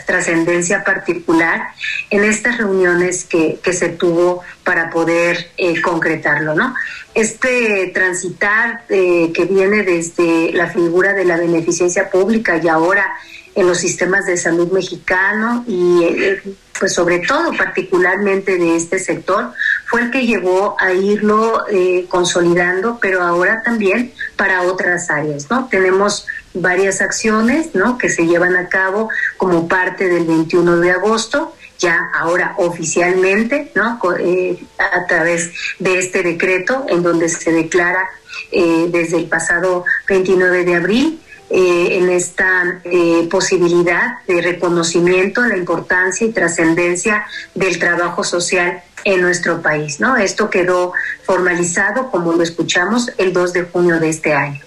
trascendencia 0.06 0.84
particular 0.84 1.68
en 2.10 2.24
estas 2.24 2.58
reuniones 2.58 3.24
que, 3.24 3.58
que 3.62 3.72
se 3.72 3.90
tuvo 3.90 4.42
para 4.64 4.90
poder 4.90 5.50
eh, 5.56 5.80
concretarlo, 5.80 6.54
¿no? 6.54 6.74
Este 7.14 7.90
transitar 7.92 8.84
eh, 8.88 9.32
que 9.34 9.44
viene 9.44 9.82
desde 9.82 10.52
la 10.52 10.68
figura 10.68 11.12
de 11.12 11.24
la 11.24 11.36
beneficencia 11.36 12.10
pública 12.10 12.60
y 12.62 12.68
ahora 12.68 13.06
en 13.54 13.66
los 13.66 13.78
sistemas 13.78 14.26
de 14.26 14.36
salud 14.36 14.70
mexicano 14.72 15.64
y 15.66 16.04
pues 16.80 16.94
sobre 16.94 17.18
todo 17.18 17.52
particularmente 17.56 18.56
de 18.56 18.74
este 18.74 18.98
sector, 18.98 19.52
fue 19.84 20.00
el 20.00 20.10
que 20.10 20.26
llevó 20.26 20.76
a 20.80 20.92
irlo 20.92 21.66
eh, 21.70 22.06
consolidando, 22.08 22.98
pero 23.00 23.22
ahora 23.22 23.62
también 23.62 24.12
para 24.36 24.62
otras 24.62 25.10
áreas, 25.10 25.50
¿no? 25.50 25.68
Tenemos 25.68 26.26
varias 26.54 27.02
acciones, 27.02 27.74
¿no? 27.74 27.98
Que 27.98 28.08
se 28.08 28.26
llevan 28.26 28.56
a 28.56 28.68
cabo 28.68 29.10
como 29.36 29.68
parte 29.68 30.08
del 30.08 30.24
21 30.24 30.78
de 30.78 30.90
agosto, 30.90 31.54
ya 31.78 31.98
ahora 32.14 32.54
oficialmente, 32.56 33.70
¿no? 33.74 34.00
Eh, 34.18 34.58
a 34.78 35.06
través 35.06 35.52
de 35.78 35.98
este 35.98 36.22
decreto 36.22 36.86
en 36.88 37.02
donde 37.02 37.28
se 37.28 37.52
declara 37.52 38.08
eh, 38.52 38.88
desde 38.90 39.18
el 39.18 39.26
pasado 39.26 39.84
29 40.08 40.64
de 40.64 40.74
abril 40.74 41.20
eh, 41.50 41.98
en 41.98 42.08
esta 42.08 42.80
eh, 42.84 43.26
posibilidad 43.28 44.18
de 44.28 44.40
reconocimiento 44.40 45.44
la 45.44 45.56
importancia 45.56 46.24
y 46.24 46.32
trascendencia 46.32 47.26
del 47.56 47.78
trabajo 47.78 48.22
social 48.22 48.82
en 49.04 49.20
nuestro 49.20 49.60
país. 49.60 49.98
¿no? 49.98 50.16
Esto 50.16 50.48
quedó 50.48 50.92
formalizado, 51.24 52.10
como 52.10 52.32
lo 52.32 52.42
escuchamos, 52.42 53.10
el 53.18 53.32
2 53.32 53.52
de 53.52 53.62
junio 53.64 53.98
de 53.98 54.10
este 54.10 54.32
año. 54.32 54.60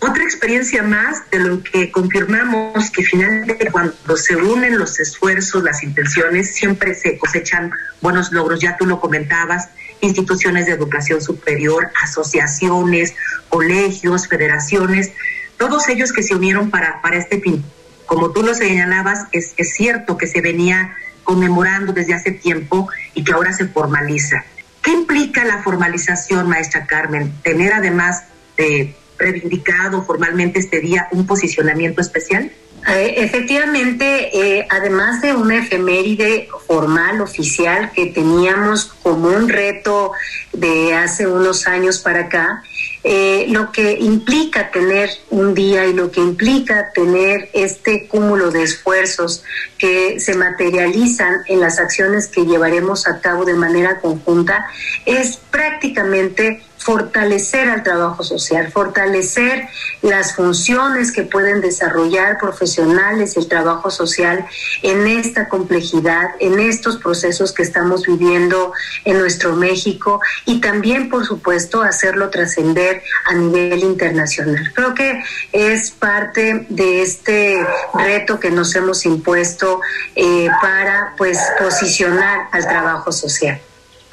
Otra 0.00 0.22
experiencia 0.24 0.82
más 0.82 1.22
de 1.30 1.38
lo 1.38 1.62
que 1.62 1.90
confirmamos 1.90 2.90
que 2.90 3.02
finalmente 3.02 3.70
cuando 3.70 4.16
se 4.18 4.36
unen 4.36 4.78
los 4.78 5.00
esfuerzos, 5.00 5.62
las 5.62 5.82
intenciones, 5.82 6.54
siempre 6.54 6.94
se 6.94 7.16
cosechan 7.16 7.70
buenos 8.02 8.30
logros. 8.30 8.60
Ya 8.60 8.76
tú 8.76 8.84
lo 8.84 9.00
comentabas, 9.00 9.70
instituciones 10.02 10.66
de 10.66 10.72
educación 10.72 11.22
superior, 11.22 11.90
asociaciones, 12.02 13.14
colegios, 13.48 14.28
federaciones, 14.28 15.12
todos 15.56 15.88
ellos 15.88 16.12
que 16.12 16.22
se 16.22 16.34
unieron 16.34 16.70
para, 16.70 17.00
para 17.02 17.16
este 17.16 17.40
fin. 17.40 17.64
Como 18.06 18.30
tú 18.32 18.42
lo 18.42 18.54
señalabas, 18.54 19.26
es, 19.32 19.54
es 19.56 19.74
cierto 19.74 20.16
que 20.16 20.26
se 20.26 20.40
venía 20.40 20.94
conmemorando 21.22 21.92
desde 21.92 22.14
hace 22.14 22.30
tiempo 22.32 22.88
y 23.14 23.24
que 23.24 23.32
ahora 23.32 23.52
se 23.52 23.66
formaliza. 23.66 24.44
¿Qué 24.82 24.90
implica 24.90 25.44
la 25.44 25.62
formalización, 25.62 26.48
maestra 26.48 26.86
Carmen? 26.86 27.32
Tener 27.42 27.72
además 27.72 28.24
de 28.56 28.94
reivindicado 29.18 30.02
formalmente 30.04 30.58
este 30.58 30.80
día 30.80 31.08
un 31.12 31.26
posicionamiento 31.26 32.00
especial. 32.00 32.50
Eh, 32.86 33.14
efectivamente, 33.18 34.58
eh, 34.58 34.66
además 34.68 35.22
de 35.22 35.32
una 35.32 35.56
efeméride 35.56 36.48
formal, 36.66 37.22
oficial, 37.22 37.92
que 37.92 38.06
teníamos 38.06 38.92
como 39.02 39.28
un 39.28 39.48
reto 39.48 40.12
de 40.52 40.94
hace 40.94 41.26
unos 41.26 41.66
años 41.66 41.98
para 41.98 42.20
acá, 42.20 42.62
eh, 43.06 43.44
lo 43.50 43.70
que 43.70 43.98
implica 44.00 44.70
tener 44.70 45.10
un 45.28 45.52
día 45.54 45.84
y 45.84 45.92
lo 45.92 46.10
que 46.10 46.20
implica 46.20 46.90
tener 46.94 47.50
este 47.52 48.08
cúmulo 48.08 48.50
de 48.50 48.62
esfuerzos 48.62 49.44
que 49.76 50.18
se 50.20 50.34
materializan 50.34 51.42
en 51.46 51.60
las 51.60 51.78
acciones 51.78 52.28
que 52.28 52.46
llevaremos 52.46 53.06
a 53.06 53.20
cabo 53.20 53.44
de 53.44 53.52
manera 53.52 54.00
conjunta 54.00 54.66
es 55.04 55.36
prácticamente 55.50 56.62
fortalecer 56.84 57.70
al 57.70 57.82
trabajo 57.82 58.22
social, 58.22 58.70
fortalecer 58.70 59.66
las 60.02 60.36
funciones 60.36 61.12
que 61.12 61.22
pueden 61.22 61.62
desarrollar 61.62 62.36
profesionales 62.38 63.38
el 63.38 63.48
trabajo 63.48 63.90
social 63.90 64.44
en 64.82 65.06
esta 65.06 65.48
complejidad, 65.48 66.32
en 66.40 66.60
estos 66.60 66.98
procesos 66.98 67.52
que 67.52 67.62
estamos 67.62 68.04
viviendo 68.04 68.74
en 69.06 69.18
nuestro 69.18 69.56
México 69.56 70.20
y 70.44 70.60
también, 70.60 71.08
por 71.08 71.24
supuesto, 71.24 71.80
hacerlo 71.80 72.28
trascender 72.28 73.02
a 73.24 73.32
nivel 73.32 73.78
internacional. 73.78 74.70
Creo 74.74 74.92
que 74.94 75.24
es 75.52 75.90
parte 75.90 76.66
de 76.68 77.00
este 77.00 77.66
reto 77.94 78.38
que 78.38 78.50
nos 78.50 78.74
hemos 78.74 79.06
impuesto 79.06 79.80
eh, 80.16 80.48
para 80.60 81.14
pues 81.16 81.38
posicionar 81.58 82.48
al 82.52 82.68
trabajo 82.68 83.10
social. 83.10 83.58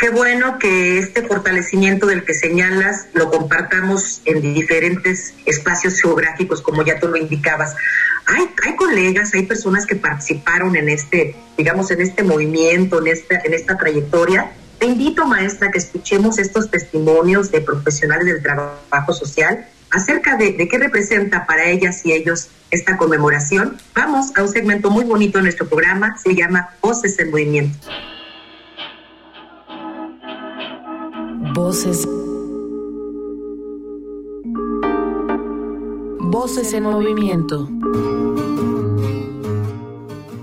Qué 0.02 0.10
bueno 0.10 0.58
que 0.58 0.98
este 0.98 1.22
fortalecimiento 1.22 2.08
del 2.08 2.26
que 2.26 2.34
señalas 2.34 3.06
lo 3.14 3.30
compartamos 3.30 4.24
en 4.26 4.42
diferentes 4.56 5.36
espacios 5.46 6.02
geográficos, 6.02 6.60
como 6.64 6.84
ya 6.84 7.00
tú 7.00 7.08
lo 7.08 7.18
indicabas. 7.18 7.76
Hay, 8.26 8.50
hay 8.66 8.76
colegas, 8.78 9.32
hay 9.36 9.44
personas 9.44 9.86
que 9.86 9.96
participaron 9.96 10.76
en 10.76 10.90
este, 10.90 11.36
digamos, 11.56 11.92
en 11.92 12.02
este 12.02 12.24
movimiento, 12.24 13.00
en 13.00 13.10
esta, 13.10 13.42
en 13.44 13.54
esta 13.54 13.78
trayectoria. 13.78 14.52
Te 14.80 14.88
invito, 14.88 15.28
maestra, 15.28 15.70
que 15.70 15.78
escuchemos 15.78 16.40
estos 16.40 16.72
testimonios 16.72 17.52
de 17.52 17.62
profesionales 17.62 18.26
del 18.26 18.42
trabajo 18.42 19.14
social 19.14 19.68
acerca 19.92 20.36
de, 20.36 20.54
de, 20.54 20.68
qué 20.68 20.80
representa 20.80 21.46
para 21.46 21.66
ellas 21.66 22.04
y 22.04 22.14
ellos 22.14 22.50
esta 22.72 22.98
conmemoración. 22.98 23.78
Vamos 23.94 24.36
a 24.36 24.42
un 24.42 24.50
segmento 24.50 24.90
muy 24.90 25.04
bonito 25.04 25.38
de 25.38 25.44
nuestro 25.44 25.70
programa, 25.70 26.18
se 26.18 26.34
llama 26.34 26.72
Voces 26.82 27.20
en 27.20 27.30
Movimiento. 27.30 27.88
Voces. 31.54 32.08
Voces 36.20 36.74
en 36.74 36.84
movimiento. 36.84 37.70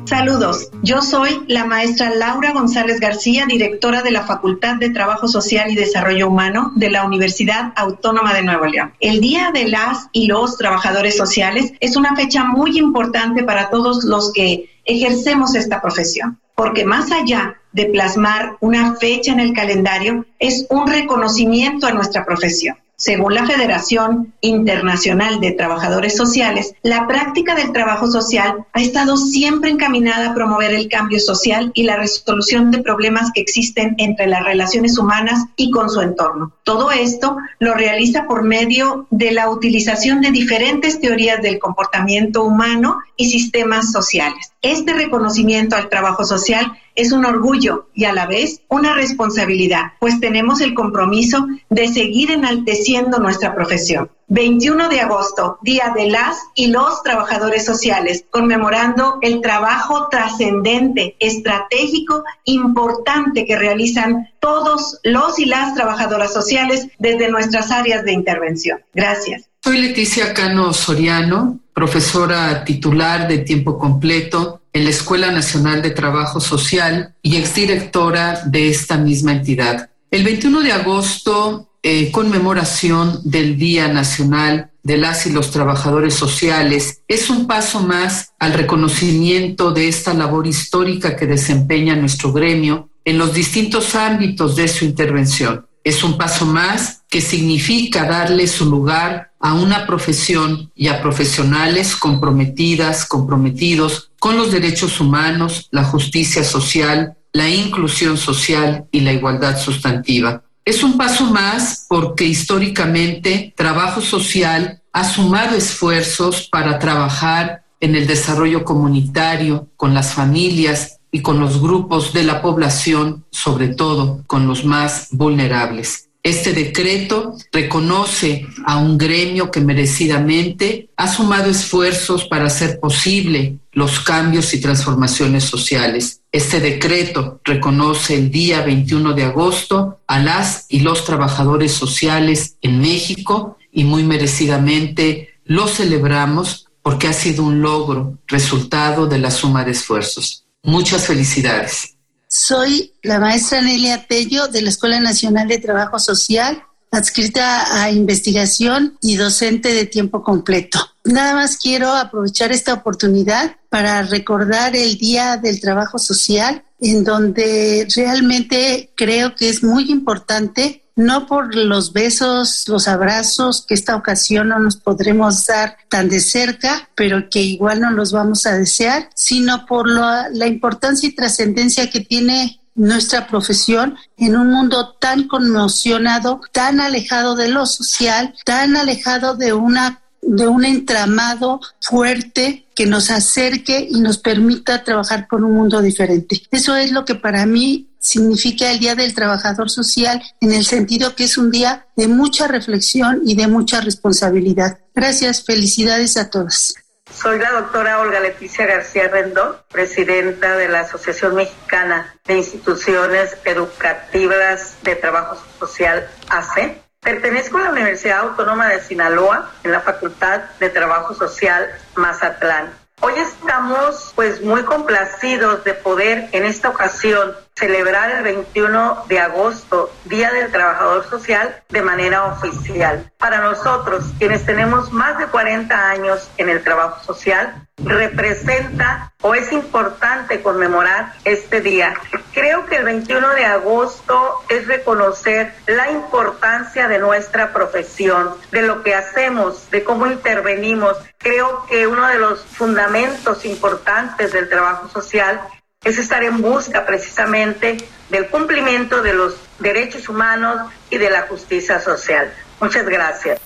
Saludos, 0.05 0.71
yo 0.83 1.01
soy 1.01 1.43
la 1.49 1.65
maestra 1.65 2.11
Laura 2.11 2.53
González 2.53 3.01
García, 3.01 3.47
directora 3.47 4.03
de 4.03 4.11
la 4.11 4.23
Facultad 4.23 4.77
de 4.77 4.91
Trabajo 4.91 5.29
Social 5.29 5.71
y 5.71 5.77
Desarrollo 5.77 6.29
Humano 6.29 6.73
de 6.77 6.91
la 6.91 7.07
Universidad 7.07 7.73
Autónoma 7.77 8.35
de 8.35 8.43
Nuevo 8.43 8.67
León. 8.67 8.93
El 9.01 9.21
Día 9.21 9.51
de 9.53 9.69
las 9.69 10.09
y 10.13 10.27
los 10.27 10.59
Trabajadores 10.59 11.17
Sociales 11.17 11.73
es 11.81 11.97
una 11.97 12.17
fecha 12.17 12.45
muy 12.45 12.79
importante 12.79 13.45
para 13.45 13.71
todos 13.71 14.05
los 14.05 14.33
que 14.33 14.69
ejercemos 14.85 15.55
esta 15.55 15.81
profesión, 15.81 16.39
porque 16.55 16.85
más 16.85 17.13
allá 17.13 17.59
de 17.79 17.87
plasmar 17.87 18.57
una 18.61 18.97
fecha 18.97 19.31
en 19.31 19.39
el 19.39 19.53
calendario 19.53 20.27
es 20.41 20.67
un 20.69 20.89
reconocimiento 20.89 21.87
a 21.87 21.93
nuestra 21.93 22.27
profesión. 22.27 22.77
Según 23.01 23.33
la 23.33 23.47
Federación 23.47 24.35
Internacional 24.41 25.39
de 25.39 25.53
Trabajadores 25.53 26.17
Sociales, 26.17 26.75
la 26.83 27.07
práctica 27.07 27.55
del 27.55 27.71
trabajo 27.71 28.11
social 28.11 28.67
ha 28.73 28.81
estado 28.81 29.17
siempre 29.17 29.71
encaminada 29.71 30.31
a 30.31 30.35
promover 30.35 30.75
el 30.75 30.89
cambio 30.89 31.21
social 31.21 31.71
y 31.75 31.85
la 31.85 31.95
resolución 31.95 32.73
de 32.73 32.83
problemas 32.83 33.31
que 33.33 33.41
existen 33.41 33.95
entre 33.99 34.27
las 34.27 34.43
relaciones 34.43 34.99
humanas 34.99 35.45
y 35.55 35.71
con 35.71 35.89
su 35.89 36.01
entorno. 36.01 36.55
Todo 36.65 36.91
esto 36.91 37.37
lo 37.61 37.75
realiza 37.75 38.27
por 38.27 38.43
medio 38.43 39.07
de 39.11 39.31
la 39.31 39.49
utilización 39.49 40.21
de 40.21 40.33
diferentes 40.33 40.99
teorías 40.99 41.41
del 41.41 41.61
comportamiento 41.61 42.43
humano 42.43 42.99
y 43.17 43.31
sistemas 43.31 43.93
sociales. 43.93 44.51
Este 44.61 44.93
reconocimiento 44.93 45.77
al 45.77 45.89
trabajo 45.89 46.25
social 46.25 46.73
es 46.99 47.13
un 47.13 47.25
orgullo 47.25 47.87
y 47.95 48.07
a 48.07 48.13
la 48.13 48.27
vez 48.27 48.61
una 48.69 48.93
responsabilidad, 48.93 49.93
pues 50.01 50.19
tenemos 50.19 50.61
el 50.61 50.75
compromiso 50.75 51.47
de 51.71 51.87
seguir 51.87 52.33
enalteciendo 52.33 53.19
nuestra 53.19 53.55
profesión. 53.55 54.11
21 54.27 54.89
de 54.89 55.01
agosto, 55.01 55.59
Día 55.63 55.95
de 55.97 56.11
las 56.11 56.37
y 56.57 56.67
los 56.67 57.03
Trabajadores 57.05 57.65
Sociales, 57.65 58.25
conmemorando 58.31 59.19
el 59.23 59.41
trabajo 59.41 60.09
trascendente, 60.11 61.17
estratégico, 61.21 62.25
importante 62.45 63.47
que 63.47 63.57
realizan 63.57 64.31
todos 64.41 64.99
los 65.05 65.39
y 65.39 65.45
las 65.45 65.75
trabajadoras 65.75 66.33
sociales 66.33 66.89
desde 66.99 67.31
nuestras 67.31 67.71
áreas 67.71 68.05
de 68.05 68.13
intervención. 68.13 68.81
Gracias. 68.93 69.49
Soy 69.63 69.79
Leticia 69.79 70.35
Cano 70.35 70.73
Soriano, 70.73 71.61
profesora 71.73 72.65
titular 72.65 73.29
de 73.29 73.39
tiempo 73.39 73.79
completo 73.79 74.58
en 74.73 74.85
la 74.85 74.91
Escuela 74.91 75.31
Nacional 75.31 75.83
de 75.83 75.91
Trabajo 75.91 76.41
Social 76.41 77.15
y 77.23 77.37
exdirectora 77.37 78.43
de 78.47 78.69
esta 78.69 78.97
misma 78.97 79.33
entidad. 79.33 79.91
El 80.11 80.25
21 80.25 80.61
de 80.63 80.73
agosto, 80.73 81.71
eh, 81.83 82.11
conmemoración 82.11 83.21
del 83.25 83.57
Día 83.57 83.89
Nacional 83.89 84.71
de 84.83 84.97
las 84.97 85.27
y 85.27 85.33
los 85.33 85.51
Trabajadores 85.51 86.15
Sociales, 86.15 87.03
es 87.09 87.29
un 87.31 87.47
paso 87.47 87.81
más 87.81 88.33
al 88.39 88.55
reconocimiento 88.55 89.71
de 89.71 89.89
esta 89.89 90.15
labor 90.15 90.47
histórica 90.47 91.15
que 91.15 91.27
desempeña 91.27 91.95
nuestro 91.95 92.33
gremio 92.33 92.89
en 93.05 93.19
los 93.19 93.33
distintos 93.33 93.95
ámbitos 93.95 94.57
de 94.57 94.69
su 94.69 94.85
intervención. 94.85 95.68
Es 95.89 96.05
un 96.05 96.19
paso 96.19 96.45
más 96.45 97.01
que 97.09 97.23
significa 97.23 98.05
darle 98.05 98.47
su 98.47 98.67
lugar 98.67 99.33
a 99.41 99.55
una 99.55 99.87
profesión 99.87 100.71
y 100.75 100.89
a 100.89 101.01
profesionales 101.01 101.97
comprometidas, 101.97 103.07
comprometidos 103.07 104.11
con 104.19 104.37
los 104.37 104.53
derechos 104.53 105.01
humanos, 105.01 105.67
la 105.71 105.85
justicia 105.85 106.45
social, 106.45 107.17
la 107.33 107.49
inclusión 107.49 108.19
social 108.19 108.85
y 108.93 109.01
la 109.01 109.15
igualdad 109.15 109.59
sustantiva. 109.59 110.43
Es 110.63 110.83
un 110.83 110.99
paso 110.99 111.25
más 111.25 111.87
porque 111.89 112.27
históricamente 112.27 113.55
trabajo 113.57 114.03
social 114.03 114.83
ha 114.93 115.05
sumado 115.05 115.57
esfuerzos 115.57 116.49
para 116.53 116.79
trabajar 116.79 117.65
en 117.81 117.95
el 117.95 118.07
desarrollo 118.07 118.63
comunitario, 118.63 119.69
con 119.75 119.95
las 119.95 120.13
familias 120.13 120.98
y 121.11 121.23
con 121.23 121.41
los 121.41 121.61
grupos 121.61 122.13
de 122.13 122.25
la 122.25 122.43
población, 122.43 123.25
sobre 123.31 123.69
todo 123.69 124.23
con 124.27 124.47
los 124.47 124.65
más 124.65 125.09
vulnerables. 125.11 126.09
Este 126.23 126.53
decreto 126.53 127.37
reconoce 127.53 128.47
a 128.67 128.77
un 128.77 128.99
gremio 128.99 129.51
que 129.51 129.61
merecidamente 129.61 130.91
ha 130.97 131.09
sumado 131.09 131.49
esfuerzos 131.49 132.25
para 132.25 132.47
hacer 132.47 132.81
posible 132.81 133.59
los 133.73 134.01
cambios 134.01 134.53
y 134.53 134.61
transformaciones 134.61 135.45
sociales. 135.45 136.21
Este 136.33 136.61
decreto 136.61 137.41
reconoce 137.45 138.17
el 138.17 138.31
día 138.31 138.63
21 138.63 139.15
de 139.15 139.25
agosto 139.25 140.01
a 140.07 140.19
las 140.19 140.67
y 140.69 140.81
los 140.81 141.05
trabajadores 141.05 141.73
sociales 141.73 142.57
en 142.63 142.81
México 142.81 143.57
y 143.73 143.85
muy 143.85 144.03
merecidamente 144.03 145.31
lo 145.45 145.69
celebramos 145.69 146.67
porque 146.83 147.07
ha 147.07 147.13
sido 147.13 147.45
un 147.45 147.63
logro, 147.63 148.19
resultado 148.27 149.07
de 149.07 149.19
la 149.19 149.31
suma 149.31 149.65
de 149.65 149.71
esfuerzos. 149.71 150.48
Muchas 150.69 151.07
felicidades. 151.07 151.95
Soy 152.27 152.93
la 153.03 153.19
maestra 153.19 153.63
Nelia 153.63 154.07
Tello 154.07 154.49
de 154.49 154.61
la 154.61 154.69
Escuela 154.69 155.01
Nacional 155.01 155.49
de 155.49 155.57
Trabajo 155.57 155.99
Social, 155.99 156.63
adscrita 156.91 157.83
a 157.83 157.91
investigación 157.91 158.99
y 159.01 159.17
docente 159.17 159.73
de 159.73 159.87
tiempo 159.87 160.23
completo. 160.23 160.79
Nada 161.05 161.33
más 161.33 161.57
quiero 161.57 161.95
aprovechar 161.95 162.53
esta 162.53 162.75
oportunidad 162.75 163.57
para 163.71 164.03
recordar 164.03 164.77
el 164.77 164.99
Día 164.99 165.39
del 165.39 165.59
Trabajo 165.59 165.99
Social, 165.99 166.63
en 166.83 167.03
donde 167.03 167.89
realmente 167.97 168.93
creo 168.95 169.35
que 169.37 169.49
es 169.49 169.63
muy 169.65 169.91
importante 169.91 170.85
no 170.99 171.27
por 171.27 171.55
los 171.55 171.93
besos, 171.93 172.65
los 172.67 172.89
abrazos, 172.89 173.65
que 173.65 173.75
esta 173.75 173.95
ocasión 173.95 174.49
no 174.49 174.59
nos 174.59 174.77
podremos 174.77 175.47
dar 175.47 175.77
tan 175.89 176.09
de 176.09 176.19
cerca, 176.19 176.89
pero 176.97 177.31
que 177.31 177.41
igual 177.41 177.81
no 177.81 177.93
los 177.93 178.11
vamos 178.11 178.47
a 178.47 178.57
desear, 178.57 179.09
sino 179.15 179.65
por 179.65 179.89
la 179.89 180.47
importancia 180.49 181.09
y 181.09 181.15
trascendencia 181.15 181.89
que 181.89 182.01
tiene 182.01 182.61
nuestra 182.75 183.29
profesión 183.29 183.97
en 184.17 184.37
un 184.37 184.51
mundo 184.51 184.97
tan 184.99 185.29
conmocionado, 185.29 186.41
tan 186.51 186.81
alejado 186.81 187.37
de 187.37 187.49
lo 187.49 187.67
social, 187.67 188.35
tan 188.45 188.77
alejado 188.77 189.37
de 189.37 189.53
una 189.53 190.01
de 190.21 190.49
un 190.49 190.65
entramado 190.65 191.61
fuerte 191.81 192.67
que 192.75 192.87
nos 192.87 193.11
acerque 193.11 193.89
y 193.89 194.01
nos 194.01 194.19
permita 194.19 194.83
trabajar 194.83 195.27
por 195.29 195.45
un 195.45 195.55
mundo 195.55 195.81
diferente. 195.81 196.43
Eso 196.51 196.77
es 196.77 196.91
lo 196.91 197.05
que 197.05 197.15
para 197.15 197.47
mí 197.47 197.88
significa 197.99 198.71
el 198.71 198.79
Día 198.79 198.95
del 198.95 199.15
Trabajador 199.15 199.71
Social 199.71 200.23
en 200.41 200.53
el 200.53 200.65
sentido 200.65 201.15
que 201.15 201.25
es 201.25 201.39
un 201.39 201.51
día 201.51 201.87
de 201.97 202.09
mucha 202.09 202.47
reflexión 202.49 203.23
y 203.25 203.35
de 203.37 203.49
mucha 203.49 203.81
responsabilidad. 203.81 204.79
Gracias, 204.95 205.45
felicidades 205.45 206.17
a 206.17 206.31
todas. 206.31 206.75
Soy 207.13 207.39
la 207.39 207.51
doctora 207.53 208.01
Olga 208.01 208.21
Leticia 208.21 208.67
García 208.67 209.09
Rendón, 209.09 209.57
presidenta 209.73 210.57
de 210.57 210.69
la 210.69 210.81
Asociación 210.81 211.35
Mexicana 211.35 212.15
de 212.27 212.37
Instituciones 212.37 213.37
Educativas 213.45 214.77
de 214.83 214.95
Trabajo 214.95 215.37
Social, 215.59 216.07
AC. 216.29 216.77
Pertenezco 217.01 217.59
a 217.59 217.63
la 217.63 217.71
Universidad 217.71 218.21
Autónoma 218.21 218.69
de 218.69 218.83
Sinaloa 218.83 219.51
en 219.65 219.73
la 219.73 219.81
Facultad 219.81 220.43
de 220.61 220.69
Trabajo 220.69 221.15
Social 221.15 221.69
Mazatlán. 221.97 222.71
Hoy 223.01 223.15
estamos 223.17 224.13
pues 224.17 224.43
muy 224.43 224.63
complacidos 224.65 225.63
de 225.65 225.73
poder 225.75 226.29
en 226.33 226.45
esta 226.45 226.69
ocasión 226.69 227.33
celebrar 227.59 228.11
el 228.13 228.23
21 228.23 229.05
de 229.09 229.19
agosto, 229.19 229.93
Día 230.05 230.31
del 230.33 230.53
Trabajador 230.53 231.09
Social, 231.09 231.63
de 231.69 231.83
manera 231.83 232.27
oficial. 232.27 233.11
Para 233.19 233.41
nosotros, 233.41 234.05
quienes 234.19 234.47
tenemos 234.47 234.93
más 234.93 235.19
de 235.19 235.27
40 235.27 235.91
años 235.91 236.31
en 236.37 236.49
el 236.49 236.63
trabajo 236.63 237.03
social, 237.05 237.67
representa 237.79 239.13
o 239.23 239.35
es 239.35 239.53
importante 239.53 240.41
conmemorar 240.43 241.15
este 241.25 241.61
día. 241.61 241.95
Creo 242.33 242.67
que 242.67 242.77
el 242.77 242.85
21 242.85 243.29
de 243.31 243.45
agosto 243.45 244.41
es 244.49 244.67
reconocer 244.69 245.53
la 245.67 245.91
importancia 245.91 246.87
de 246.87 246.99
nuestra 247.01 247.53
profesión, 247.53 248.35
de 248.53 248.63
lo 248.63 248.83
que 248.83 248.95
hacemos, 248.95 249.71
de 249.71 249.83
cómo 249.83 250.07
intervenimos. 250.07 250.97
Creo 251.19 251.67
que 251.67 251.87
uno 251.89 252.07
de 252.07 252.19
los 252.19 252.45
fundamentos 252.45 253.45
importantes 253.45 254.33
del 254.33 254.49
trabajo 254.49 254.89
social 254.89 255.41
es 255.85 255.99
estar 255.99 256.23
en 256.25 256.43
busca 256.43 256.85
precisamente 256.85 257.77
del 258.11 258.29
cumplimiento 258.29 259.03
de 259.03 259.15
los 259.15 259.37
derechos 259.59 260.09
humanos 260.09 260.71
y 260.91 260.99
de 260.99 261.11
la 261.11 261.23
justicia 261.23 261.81
social. 261.81 262.33
Muchas 262.61 262.85
gracias. 262.87 263.41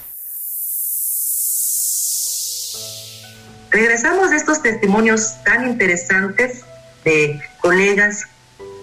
Regresamos 3.70 4.30
de 4.30 4.36
estos 4.36 4.62
testimonios 4.62 5.42
tan 5.44 5.66
interesantes 5.66 6.62
de 7.04 7.40
colegas 7.60 8.24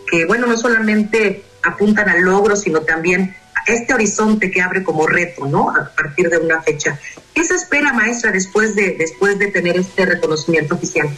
que, 0.10 0.26
bueno, 0.26 0.48
no 0.48 0.58
solamente 0.58 1.44
apuntan 1.64 2.10
al 2.10 2.22
logro, 2.22 2.56
sino 2.56 2.82
también 2.82 3.36
a 3.56 3.72
este 3.72 3.94
horizonte 3.94 4.50
que 4.50 4.62
abre 4.62 4.84
como 4.84 5.06
reto, 5.06 5.46
¿no? 5.46 5.70
A 5.70 5.90
partir 5.96 6.30
de 6.30 6.38
una 6.38 6.62
fecha. 6.64 7.00
¿Qué 7.34 7.44
se 7.44 7.56
espera, 7.56 7.94
maestra, 7.94 8.32
después 8.32 8.76
de, 8.76 8.96
después 8.98 9.38
de 9.38 9.48
tener 9.48 9.78
este 9.78 10.06
reconocimiento 10.06 10.76
oficial? 10.76 11.10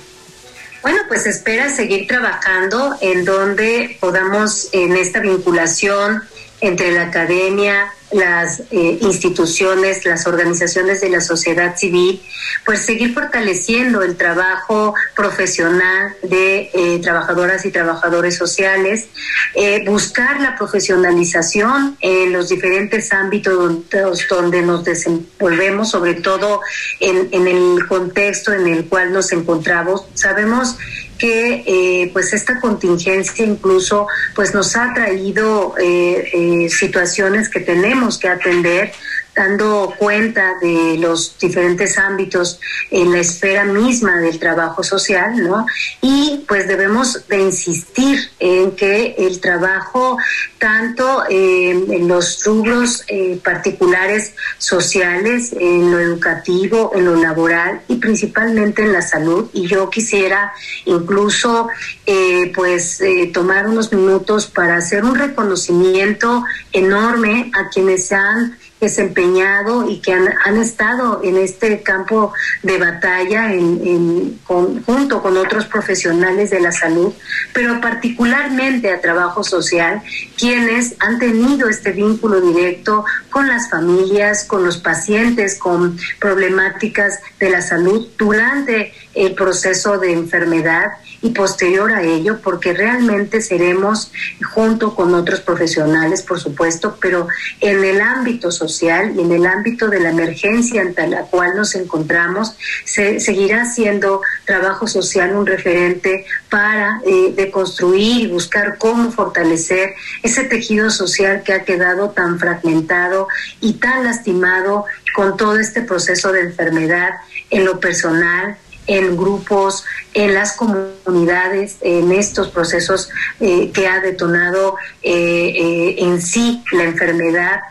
Bueno, 0.81 0.99
pues 1.07 1.27
espera 1.27 1.69
seguir 1.69 2.07
trabajando 2.07 2.97
en 3.01 3.23
donde 3.23 3.97
podamos 3.99 4.69
en 4.71 4.97
esta 4.97 5.19
vinculación 5.19 6.23
entre 6.61 6.91
la 6.91 7.03
academia, 7.03 7.91
las 8.11 8.59
eh, 8.71 8.99
instituciones, 9.01 10.05
las 10.05 10.27
organizaciones 10.27 11.01
de 11.01 11.09
la 11.09 11.21
sociedad 11.21 11.77
civil, 11.77 12.21
pues 12.65 12.81
seguir 12.81 13.13
fortaleciendo 13.13 14.01
el 14.01 14.17
trabajo 14.17 14.93
profesional 15.15 16.13
de 16.23 16.69
eh, 16.73 16.99
trabajadoras 17.01 17.65
y 17.65 17.71
trabajadores 17.71 18.35
sociales, 18.37 19.07
eh, 19.55 19.83
buscar 19.85 20.41
la 20.41 20.55
profesionalización 20.55 21.97
en 22.01 22.33
los 22.33 22.49
diferentes 22.49 23.11
ámbitos 23.13 23.83
donde, 24.29 24.61
nos 24.61 24.83
desenvolvemos, 24.83 25.89
sobre 25.89 26.15
todo 26.15 26.61
en, 26.99 27.29
en 27.31 27.47
el 27.47 27.87
contexto 27.87 28.53
en 28.53 28.67
el 28.67 28.85
cual 28.85 29.13
nos 29.13 29.31
encontramos. 29.31 30.05
Sabemos 30.13 30.75
que 31.21 31.63
eh, 31.67 32.09
pues 32.13 32.33
esta 32.33 32.59
contingencia 32.59 33.45
incluso 33.45 34.07
pues 34.33 34.55
nos 34.55 34.75
ha 34.75 34.91
traído 34.91 35.75
eh, 35.77 36.31
eh, 36.33 36.69
situaciones 36.69 37.47
que 37.47 37.59
tenemos 37.59 38.17
que 38.17 38.27
atender 38.27 38.91
dando 39.35 39.93
cuenta 39.97 40.53
de 40.61 40.97
los 40.97 41.37
diferentes 41.39 41.97
ámbitos 41.97 42.59
en 42.89 43.11
la 43.11 43.19
esfera 43.19 43.63
misma 43.63 44.19
del 44.19 44.39
trabajo 44.39 44.83
social, 44.83 45.41
¿no? 45.41 45.65
Y 46.01 46.43
pues 46.47 46.67
debemos 46.67 47.27
de 47.27 47.41
insistir 47.41 48.19
en 48.39 48.71
que 48.75 49.15
el 49.17 49.39
trabajo, 49.39 50.17
tanto 50.57 51.23
en 51.29 52.07
los 52.07 52.43
rubros 52.43 53.03
eh, 53.07 53.39
particulares 53.43 54.33
sociales, 54.57 55.53
en 55.53 55.91
lo 55.91 55.99
educativo, 55.99 56.91
en 56.95 57.05
lo 57.05 57.15
laboral 57.15 57.81
y 57.87 57.95
principalmente 57.95 58.81
en 58.83 58.93
la 58.93 59.01
salud, 59.01 59.49
y 59.53 59.67
yo 59.67 59.89
quisiera 59.89 60.53
incluso 60.85 61.69
eh, 62.05 62.51
pues 62.53 63.01
eh, 63.01 63.31
tomar 63.33 63.67
unos 63.67 63.91
minutos 63.91 64.47
para 64.47 64.75
hacer 64.75 65.03
un 65.03 65.15
reconocimiento 65.15 66.43
enorme 66.71 67.51
a 67.53 67.69
quienes 67.69 68.07
se 68.07 68.15
han 68.15 68.57
desempeñado 68.81 69.87
y 69.87 69.99
que 69.99 70.11
han, 70.11 70.27
han 70.43 70.57
estado 70.57 71.21
en 71.23 71.37
este 71.37 71.83
campo 71.83 72.33
de 72.63 72.79
batalla 72.79 73.53
en, 73.53 74.39
junto 74.47 75.21
con 75.21 75.37
otros 75.37 75.65
profesionales 75.65 76.49
de 76.49 76.59
la 76.59 76.71
salud, 76.71 77.13
pero 77.53 77.79
particularmente 77.79 78.91
a 78.91 78.99
trabajo 78.99 79.43
social, 79.43 80.01
quienes 80.37 80.95
han 80.99 81.19
tenido 81.19 81.69
este 81.69 81.91
vínculo 81.91 82.41
directo 82.41 83.05
con 83.29 83.47
las 83.47 83.69
familias, 83.69 84.45
con 84.45 84.65
los 84.65 84.79
pacientes 84.79 85.59
con 85.59 85.97
problemáticas 86.19 87.19
de 87.39 87.51
la 87.51 87.61
salud 87.61 88.07
durante 88.17 88.93
el 89.13 89.35
proceso 89.35 89.99
de 89.99 90.13
enfermedad 90.13 90.87
y 91.21 91.31
posterior 91.31 91.91
a 91.91 92.03
ello, 92.03 92.39
porque 92.41 92.73
realmente 92.73 93.41
seremos 93.41 94.11
junto 94.53 94.95
con 94.95 95.13
otros 95.13 95.41
profesionales, 95.41 96.21
por 96.23 96.39
supuesto, 96.39 96.97
pero 96.99 97.27
en 97.59 97.83
el 97.83 98.01
ámbito 98.01 98.51
social 98.51 99.13
y 99.15 99.21
en 99.21 99.31
el 99.31 99.45
ámbito 99.45 99.87
de 99.87 99.99
la 99.99 100.09
emergencia 100.09 100.81
ante 100.81 101.07
la 101.07 101.23
cual 101.23 101.55
nos 101.55 101.75
encontramos, 101.75 102.55
se 102.85 103.19
seguirá 103.19 103.65
siendo 103.65 104.21
trabajo 104.45 104.87
social 104.87 105.35
un 105.35 105.45
referente 105.45 106.25
para 106.49 107.01
eh, 107.05 107.33
deconstruir 107.35 108.21
y 108.21 108.27
buscar 108.27 108.77
cómo 108.77 109.11
fortalecer 109.11 109.93
ese 110.23 110.43
tejido 110.43 110.89
social 110.89 111.43
que 111.43 111.53
ha 111.53 111.63
quedado 111.63 112.09
tan 112.09 112.39
fragmentado 112.39 113.27
y 113.59 113.73
tan 113.73 114.03
lastimado 114.03 114.85
con 115.15 115.37
todo 115.37 115.57
este 115.57 115.81
proceso 115.81 116.31
de 116.31 116.41
enfermedad 116.41 117.11
en 117.49 117.65
lo 117.65 117.79
personal, 117.79 118.57
en 118.87 119.15
grupos, 119.15 119.85
en 120.13 120.33
las 120.33 120.53
comunidades, 120.53 121.77
en 121.81 122.11
estos 122.11 122.49
procesos 122.49 123.09
eh, 123.39 123.71
que 123.73 123.87
ha 123.87 123.99
detonado 123.99 124.75
eh, 125.01 125.53
eh, 125.55 125.95
en 125.99 126.21
sí 126.21 126.63
la 126.71 126.83
enfermedad, 126.83 127.61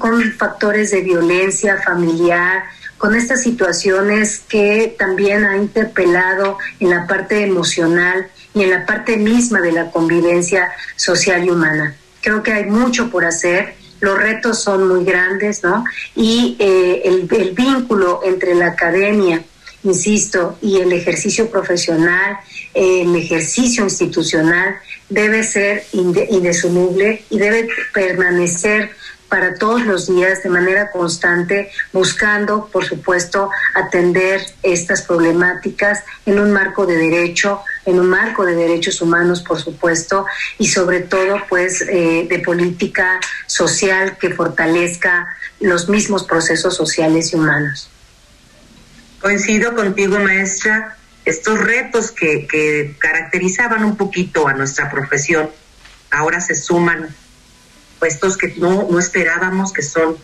con 0.00 0.20
factores 0.32 0.90
de 0.90 1.02
violencia 1.02 1.80
familiar, 1.80 2.64
con 2.96 3.14
estas 3.14 3.44
situaciones 3.44 4.42
que 4.48 4.96
también 4.98 5.44
ha 5.44 5.56
interpelado 5.56 6.58
en 6.80 6.90
la 6.90 7.06
parte 7.06 7.44
emocional 7.44 8.26
y 8.54 8.64
en 8.64 8.70
la 8.70 8.84
parte 8.86 9.16
misma 9.16 9.60
de 9.60 9.70
la 9.70 9.92
convivencia 9.92 10.68
social 10.96 11.44
y 11.44 11.50
humana. 11.50 11.94
Creo 12.22 12.42
que 12.42 12.52
hay 12.52 12.64
mucho 12.64 13.08
por 13.08 13.24
hacer 13.24 13.76
los 14.00 14.16
retos 14.16 14.62
son 14.62 14.86
muy 14.86 15.04
grandes, 15.04 15.64
¿no? 15.64 15.84
Y 16.14 16.56
el, 16.60 17.28
el, 17.30 17.50
vínculo 17.50 18.20
entre 18.24 18.54
la 18.54 18.68
academia 18.68 19.42
insisto, 19.84 20.58
y 20.60 20.80
el 20.80 20.92
ejercicio 20.92 21.50
profesional, 21.50 22.38
el 22.74 23.14
ejercicio 23.16 23.84
institucional 23.84 24.76
debe 25.08 25.42
ser 25.42 25.84
indesoluble 25.92 27.24
y 27.30 27.38
debe 27.38 27.68
permanecer 27.92 28.90
para 29.28 29.56
todos 29.56 29.84
los 29.84 30.06
días 30.06 30.42
de 30.42 30.48
manera 30.48 30.90
constante, 30.90 31.70
buscando, 31.92 32.68
por 32.72 32.84
supuesto, 32.84 33.50
atender 33.74 34.40
estas 34.62 35.02
problemáticas 35.02 36.02
en 36.24 36.38
un 36.38 36.50
marco 36.50 36.86
de 36.86 36.96
derecho, 36.96 37.60
en 37.84 38.00
un 38.00 38.08
marco 38.08 38.44
de 38.44 38.54
derechos 38.54 39.00
humanos, 39.02 39.42
por 39.42 39.60
supuesto, 39.60 40.26
y 40.58 40.68
sobre 40.68 41.00
todo, 41.00 41.42
pues, 41.48 41.82
eh, 41.82 42.26
de 42.28 42.38
política 42.38 43.20
social 43.46 44.16
que 44.18 44.30
fortalezca 44.30 45.26
los 45.60 45.88
mismos 45.88 46.24
procesos 46.24 46.74
sociales 46.74 47.32
y 47.32 47.36
humanos. 47.36 47.90
Coincido 49.20 49.74
contigo, 49.74 50.18
maestra. 50.18 50.96
Estos 51.24 51.58
retos 51.60 52.10
que, 52.10 52.94
caracterizaban 52.98 53.84
un 53.84 53.96
poquito 53.96 54.48
a 54.48 54.54
nuestra 54.54 54.90
profesión, 54.90 55.50
ahora 56.10 56.40
se 56.40 56.54
suman 56.54 57.14
puestos 57.98 58.36
que 58.36 58.54
no, 58.56 58.88
no 58.88 58.98
esperábamos, 58.98 59.72
que 59.72 59.82
son 59.82 60.16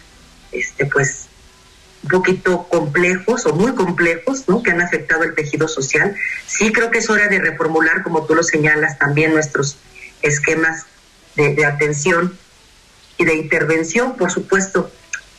este, 0.53 0.87
pues 0.87 1.27
un 2.05 2.11
poquito 2.11 2.69
complejos 2.69 3.47
o 3.47 3.55
muy 3.55 3.75
complejos, 3.75 4.45
¿no? 4.47 4.63
que 4.63 4.71
han 4.71 4.81
afectado 4.81 5.25
el 5.25 5.35
tejido 5.35 5.69
social. 5.69 6.15
Sí 6.47 6.71
creo 6.73 6.91
que 6.91 6.99
es 6.99 7.09
hora 7.11 7.29
de 7.29 7.39
reformular, 7.39 8.03
como 8.03 8.27
tú 8.27 8.35
lo 8.35 8.43
señalas, 8.43 8.99
también 8.99 9.33
nuestros 9.33 9.79
esquemas 10.23 10.87
de, 11.35 11.65
atención 11.65 12.37
y 13.17 13.25
de 13.25 13.35
intervención, 13.35 14.17
por 14.17 14.31
supuesto. 14.31 14.91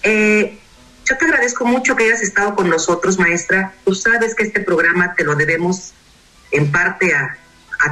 Eh, 0.03 0.59
yo 1.05 1.17
te 1.17 1.25
agradezco 1.25 1.65
mucho 1.65 1.95
que 1.95 2.05
hayas 2.05 2.21
estado 2.21 2.55
con 2.55 2.67
nosotros, 2.67 3.19
maestra. 3.19 3.73
Tú 3.85 3.93
sabes 3.93 4.33
que 4.33 4.43
este 4.43 4.59
programa 4.59 5.13
te 5.13 5.23
lo 5.23 5.35
debemos 5.35 5.93
en 6.51 6.71
parte 6.71 7.13
a, 7.13 7.37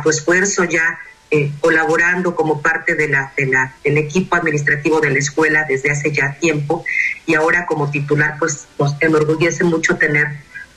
tu 0.02 0.10
esfuerzo 0.10 0.64
ya 0.64 0.98
eh, 1.30 1.52
colaborando 1.62 2.34
como 2.34 2.64
parte 2.64 2.96
de 2.96 3.10
la, 3.10 3.32
de 3.38 3.46
la, 3.46 3.76
del 3.84 4.00
equipo 4.00 4.36
administrativo 4.36 5.00
de 5.00 5.12
la 5.12 5.20
escuela 5.20 5.66
desde 5.70 5.92
hace 5.92 6.12
ya 6.12 6.34
tiempo 6.40 6.84
y 7.28 7.36
ahora 7.36 7.68
como 7.68 7.92
titular 7.92 8.38
pues 8.40 8.66
nos 8.80 8.96
enorgullece 9.02 9.64
mucho 9.64 9.96
tener 9.98 10.26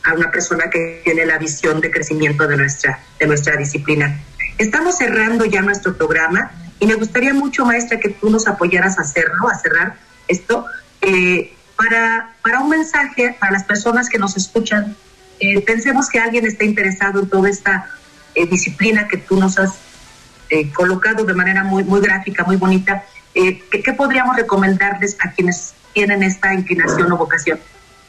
a 0.04 0.12
una 0.12 0.30
persona 0.30 0.68
que 0.68 1.00
tiene 1.02 1.24
la 1.24 1.38
visión 1.38 1.80
de 1.80 1.90
crecimiento 1.90 2.46
de 2.46 2.58
nuestra, 2.58 3.00
de 3.18 3.26
nuestra 3.26 3.56
disciplina. 3.56 4.20
Estamos 4.58 4.98
cerrando 4.98 5.46
ya 5.46 5.62
nuestro 5.62 5.96
programa 5.96 6.50
y 6.78 6.86
me 6.86 6.94
gustaría 6.94 7.32
mucho, 7.32 7.64
maestra, 7.64 7.98
que 7.98 8.10
tú 8.10 8.28
nos 8.28 8.46
apoyaras 8.46 8.98
a 8.98 9.02
hacerlo, 9.02 9.48
a 9.48 9.58
cerrar 9.58 9.96
esto 10.28 10.66
Eh, 11.02 11.55
para, 11.76 12.34
para 12.42 12.60
un 12.60 12.70
mensaje 12.70 13.36
para 13.38 13.52
las 13.52 13.64
personas 13.64 14.08
que 14.08 14.18
nos 14.18 14.36
escuchan, 14.36 14.96
eh, 15.40 15.60
pensemos 15.62 16.08
que 16.08 16.18
alguien 16.18 16.46
está 16.46 16.64
interesado 16.64 17.20
en 17.20 17.28
toda 17.28 17.48
esta 17.48 17.90
eh, 18.34 18.46
disciplina 18.46 19.06
que 19.08 19.18
tú 19.18 19.38
nos 19.38 19.58
has 19.58 19.74
colocado 20.74 21.24
de 21.24 21.34
manera 21.34 21.64
muy, 21.64 21.82
muy 21.82 22.00
gráfica, 22.00 22.44
muy 22.44 22.54
bonita. 22.54 23.02
¿qué, 23.34 23.60
¿Qué 23.68 23.92
podríamos 23.94 24.36
recomendarles 24.36 25.16
a 25.18 25.32
quienes 25.32 25.74
tienen 25.92 26.22
esta 26.22 26.54
inclinación 26.54 27.10
o 27.10 27.16
vocación? 27.16 27.58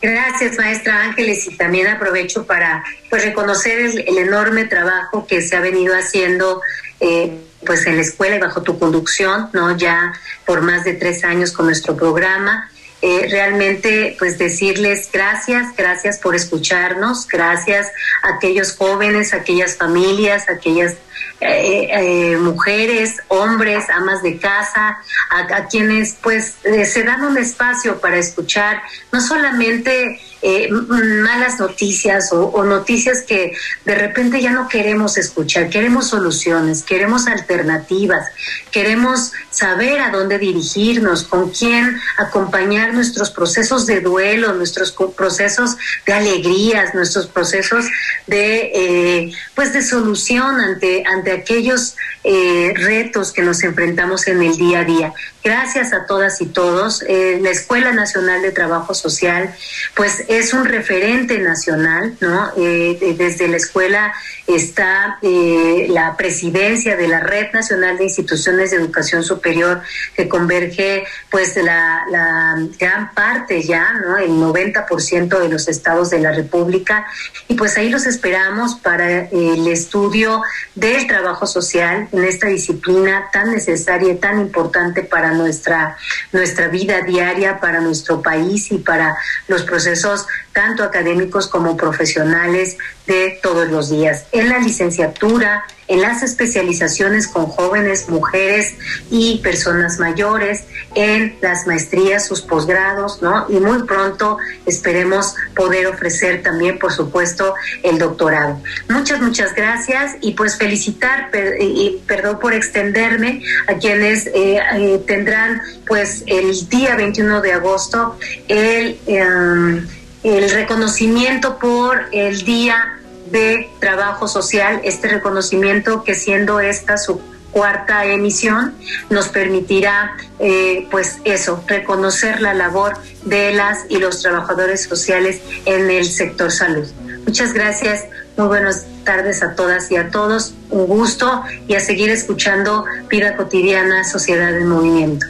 Gracias, 0.02 0.58
maestra 0.58 1.04
Ángeles, 1.04 1.48
y 1.48 1.58
también 1.58 1.88
aprovecho 1.88 2.46
para 2.46 2.84
pues 3.10 3.26
reconocer 3.26 3.80
el, 3.80 4.18
enorme 4.18 4.66
trabajo 4.66 5.26
que 5.26 5.42
se 5.42 5.56
ha 5.56 5.60
venido 5.60 5.96
haciendo 5.96 6.62
eh, 7.00 7.40
pues 7.66 7.88
en 7.88 7.96
la 7.96 8.04
escuela 8.04 8.36
y 8.36 8.40
bajo 8.40 8.62
tu 8.62 8.78
conducción, 8.78 9.50
¿no? 9.54 9.76
Ya 9.76 10.14
por 10.46 10.62
más 10.62 10.84
de 10.84 10.94
tres 10.94 11.24
años 11.24 11.52
con 11.52 11.66
nuestro 11.66 11.96
programa. 11.98 12.70
Eh, 13.02 13.28
realmente 13.30 14.16
pues 14.18 14.40
decirles 14.40 15.10
gracias, 15.14 15.76
gracias 15.76 16.18
por 16.18 16.36
escucharnos, 16.36 17.28
gracias 17.28 17.92
a 18.24 18.36
aquellos 18.36 18.76
jóvenes, 18.76 19.34
a 19.34 19.38
aquellas 19.38 19.76
familias, 19.76 20.50
a 20.50 20.54
aquellas 20.54 20.96
eh, 21.40 21.88
eh, 21.92 22.38
mujeres, 22.38 23.18
hombres, 23.28 23.90
amas 23.90 24.24
de 24.24 24.38
casa, 24.38 24.98
a, 25.30 25.68
quienes 25.68 26.16
pues 26.22 26.56
se 26.64 27.04
dan 27.04 27.24
un 27.24 27.38
espacio 27.38 28.00
para 28.00 28.18
escuchar 28.18 28.82
no 29.12 29.22
solamente 29.22 30.20
eh, 30.42 30.70
malas 30.72 31.60
noticias 31.60 32.32
o, 32.32 32.64
noticias 32.64 33.24
que 33.24 33.54
de 33.86 33.96
repente 33.96 34.40
ya 34.40 34.52
no 34.52 34.68
queremos 34.68 35.18
escuchar, 35.18 35.70
queremos 35.70 36.08
soluciones, 36.10 36.84
queremos 36.84 37.26
alternativas, 37.28 38.28
queremos 38.72 39.32
saber 39.50 40.00
a 40.00 40.12
dónde 40.12 40.38
dirigirnos, 40.38 41.24
con 41.24 41.50
quién 41.50 42.00
acompañar 42.18 42.94
nuestros 42.94 43.32
procesos 43.32 43.88
de 43.88 44.02
duelo, 44.02 44.54
nuestros 44.54 44.92
procesos 44.92 45.76
de 46.06 46.14
alegrías, 46.14 46.94
nuestros 46.94 47.26
procesos 47.26 47.86
de 48.28 48.72
eh, 48.76 49.32
pues 49.56 49.74
de 49.74 49.82
solución 49.82 50.62
ante, 50.62 51.04
ante 51.08 51.32
aquellos 51.32 51.96
eh, 52.24 52.74
retos 52.76 53.32
que 53.32 53.42
nos 53.42 53.64
enfrentamos 53.64 54.28
en 54.28 54.42
el 54.42 54.58
día 54.58 54.80
a 54.80 54.84
día. 54.84 55.14
Gracias 55.48 55.94
a 55.94 56.06
todas 56.06 56.42
y 56.42 56.48
todos. 56.48 57.02
la 57.08 57.50
Escuela 57.50 57.94
Nacional 57.94 58.42
de 58.42 58.52
Trabajo 58.52 58.94
Social, 58.94 59.56
pues 59.96 60.26
es 60.28 60.54
un 60.54 60.66
referente 60.66 61.40
nacional, 61.40 62.18
¿no? 62.20 62.52
Eh, 62.58 63.16
desde 63.18 63.48
la 63.48 63.56
escuela 63.56 64.14
está 64.46 65.20
eh, 65.22 65.88
la 65.90 66.18
presidencia 66.18 66.98
de 66.98 67.08
la 67.08 67.22
Red 67.22 67.54
Nacional 67.54 67.98
de 67.98 68.04
Instituciones 68.04 68.72
de 68.72 68.78
Educación 68.78 69.24
Superior 69.24 69.82
que 70.18 70.28
converge 70.28 71.06
pues 71.32 71.56
la, 71.56 72.58
gran 72.78 73.14
parte 73.14 73.64
ya, 73.64 73.94
¿no? 73.94 74.18
El 74.18 74.32
90% 74.32 75.40
de 75.40 75.48
los 75.48 75.70
estados 75.70 76.10
de 76.10 76.20
la 76.20 76.34
República 76.34 77.08
y 77.48 77.54
pues 77.54 77.78
ahí 77.78 77.90
los 77.90 78.06
esperamos 78.06 78.76
para 78.76 79.30
el 79.30 79.66
estudio 79.68 80.42
del 80.76 81.08
trabajo 81.08 81.48
social 81.48 82.10
en 82.12 82.24
esta 82.26 82.48
disciplina 82.48 83.30
tan 83.32 83.54
necesaria 83.54 84.12
y 84.12 84.18
tan 84.18 84.42
importante 84.42 85.04
para 85.04 85.37
nuestra, 85.38 85.96
nuestra 86.32 86.68
vida 86.68 87.02
diaria, 87.02 87.60
para 87.60 87.80
nuestro 87.80 88.22
país 88.22 88.72
y 88.72 88.80
para 88.80 89.16
los 89.48 89.64
procesos 89.64 90.28
tanto 90.52 90.84
académicos 90.84 91.48
como 91.48 91.78
profesionales 91.78 92.78
de 93.08 93.40
todos 93.42 93.70
los 93.70 93.90
días. 93.90 94.26
En 94.32 94.50
la 94.50 94.60
licenciatura, 94.60 95.64
en 95.88 96.02
las 96.02 96.22
especializaciones 96.22 97.28
con 97.28 97.46
jóvenes, 97.46 98.10
mujeres 98.10 98.76
y 99.10 99.38
personas 99.38 100.00
mayores, 100.00 100.66
en 100.96 101.38
las 101.42 101.66
maestrías, 101.66 102.28
sus 102.28 102.42
posgrados, 102.42 103.22
¿no? 103.22 103.46
Y 103.50 103.54
muy 103.54 103.84
pronto 103.84 104.38
esperemos 104.66 105.36
poder 105.56 105.88
ofrecer 105.88 106.44
también, 106.44 106.78
por 106.78 106.92
supuesto, 106.92 107.54
el 107.84 107.98
doctorado. 107.98 108.62
Muchas, 108.90 109.22
muchas 109.22 109.56
gracias 109.56 110.18
y 110.22 110.34
pues 110.34 110.58
felicitar, 110.58 111.32
y 111.60 112.02
perdón 112.06 112.40
por 112.40 112.54
extenderme, 112.54 113.42
a 113.68 113.76
quienes 113.76 114.28
eh, 114.28 114.60
eh, 114.76 115.02
tendrán 115.08 115.62
pues 115.88 116.24
el 116.28 116.68
día 116.68 116.96
21 116.96 117.42
de 117.42 117.54
agosto 117.54 118.18
el... 118.50 119.00
Em, 119.08 119.88
el 120.36 120.50
reconocimiento 120.50 121.58
por 121.58 122.08
el 122.12 122.44
Día 122.44 123.00
de 123.32 123.70
Trabajo 123.80 124.28
Social, 124.28 124.82
este 124.84 125.08
reconocimiento 125.08 126.04
que 126.04 126.16
siendo 126.16 126.60
esta 126.60 126.98
su 126.98 127.22
cuarta 127.52 128.06
emisión 128.06 128.76
nos 129.10 129.30
permitirá 129.30 130.18
eh, 130.40 130.86
pues 130.92 131.20
eso, 131.24 131.64
reconocer 131.66 132.42
la 132.42 132.54
labor 132.54 132.98
de 133.24 133.54
las 133.54 133.86
y 133.90 134.00
los 134.00 134.22
trabajadores 134.22 134.84
sociales 134.84 135.40
en 135.66 135.90
el 135.90 136.06
sector 136.06 136.52
salud. 136.52 136.88
Muchas 137.26 137.54
gracias, 137.54 138.04
muy 138.36 138.48
buenas 138.48 138.86
tardes 139.06 139.42
a 139.42 139.56
todas 139.56 139.90
y 139.92 139.96
a 139.96 140.10
todos, 140.12 140.54
un 140.70 140.88
gusto 140.88 141.44
y 141.70 141.76
a 141.76 141.80
seguir 141.80 142.10
escuchando 142.10 142.84
Vida 143.10 143.38
Cotidiana, 143.38 144.04
Sociedad 144.04 144.56
en 144.58 144.68
Movimiento. 144.68 145.26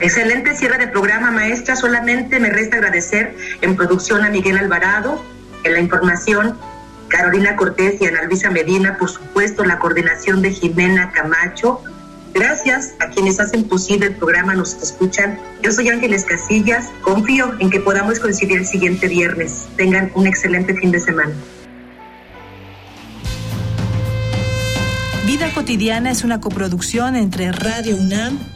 Excelente 0.00 0.54
cierre 0.54 0.78
de 0.78 0.88
programa, 0.88 1.30
maestra. 1.30 1.74
Solamente 1.74 2.38
me 2.38 2.50
resta 2.50 2.76
agradecer 2.76 3.34
en 3.62 3.76
producción 3.76 4.24
a 4.24 4.30
Miguel 4.30 4.58
Alvarado, 4.58 5.24
en 5.64 5.72
la 5.72 5.80
información 5.80 6.56
Carolina 7.08 7.56
Cortés 7.56 8.00
y 8.00 8.06
Ana 8.06 8.24
Luisa 8.24 8.50
Medina, 8.50 8.98
por 8.98 9.08
supuesto, 9.08 9.64
la 9.64 9.78
coordinación 9.78 10.42
de 10.42 10.50
Jimena 10.50 11.12
Camacho. 11.12 11.80
Gracias 12.34 12.94
a 12.98 13.08
quienes 13.08 13.40
hacen 13.40 13.64
posible 13.64 14.06
el 14.06 14.14
programa, 14.16 14.54
nos 14.54 14.74
escuchan. 14.74 15.38
Yo 15.62 15.72
soy 15.72 15.88
Ángeles 15.88 16.24
Casillas. 16.24 16.90
Confío 17.00 17.54
en 17.60 17.70
que 17.70 17.80
podamos 17.80 18.18
coincidir 18.18 18.58
el 18.58 18.66
siguiente 18.66 19.08
viernes. 19.08 19.66
Tengan 19.76 20.10
un 20.14 20.26
excelente 20.26 20.74
fin 20.74 20.90
de 20.90 21.00
semana. 21.00 21.32
Vida 25.24 25.50
cotidiana 25.54 26.10
es 26.10 26.24
una 26.24 26.40
coproducción 26.40 27.16
entre 27.16 27.50
Radio 27.52 27.96
UNAM 27.96 28.55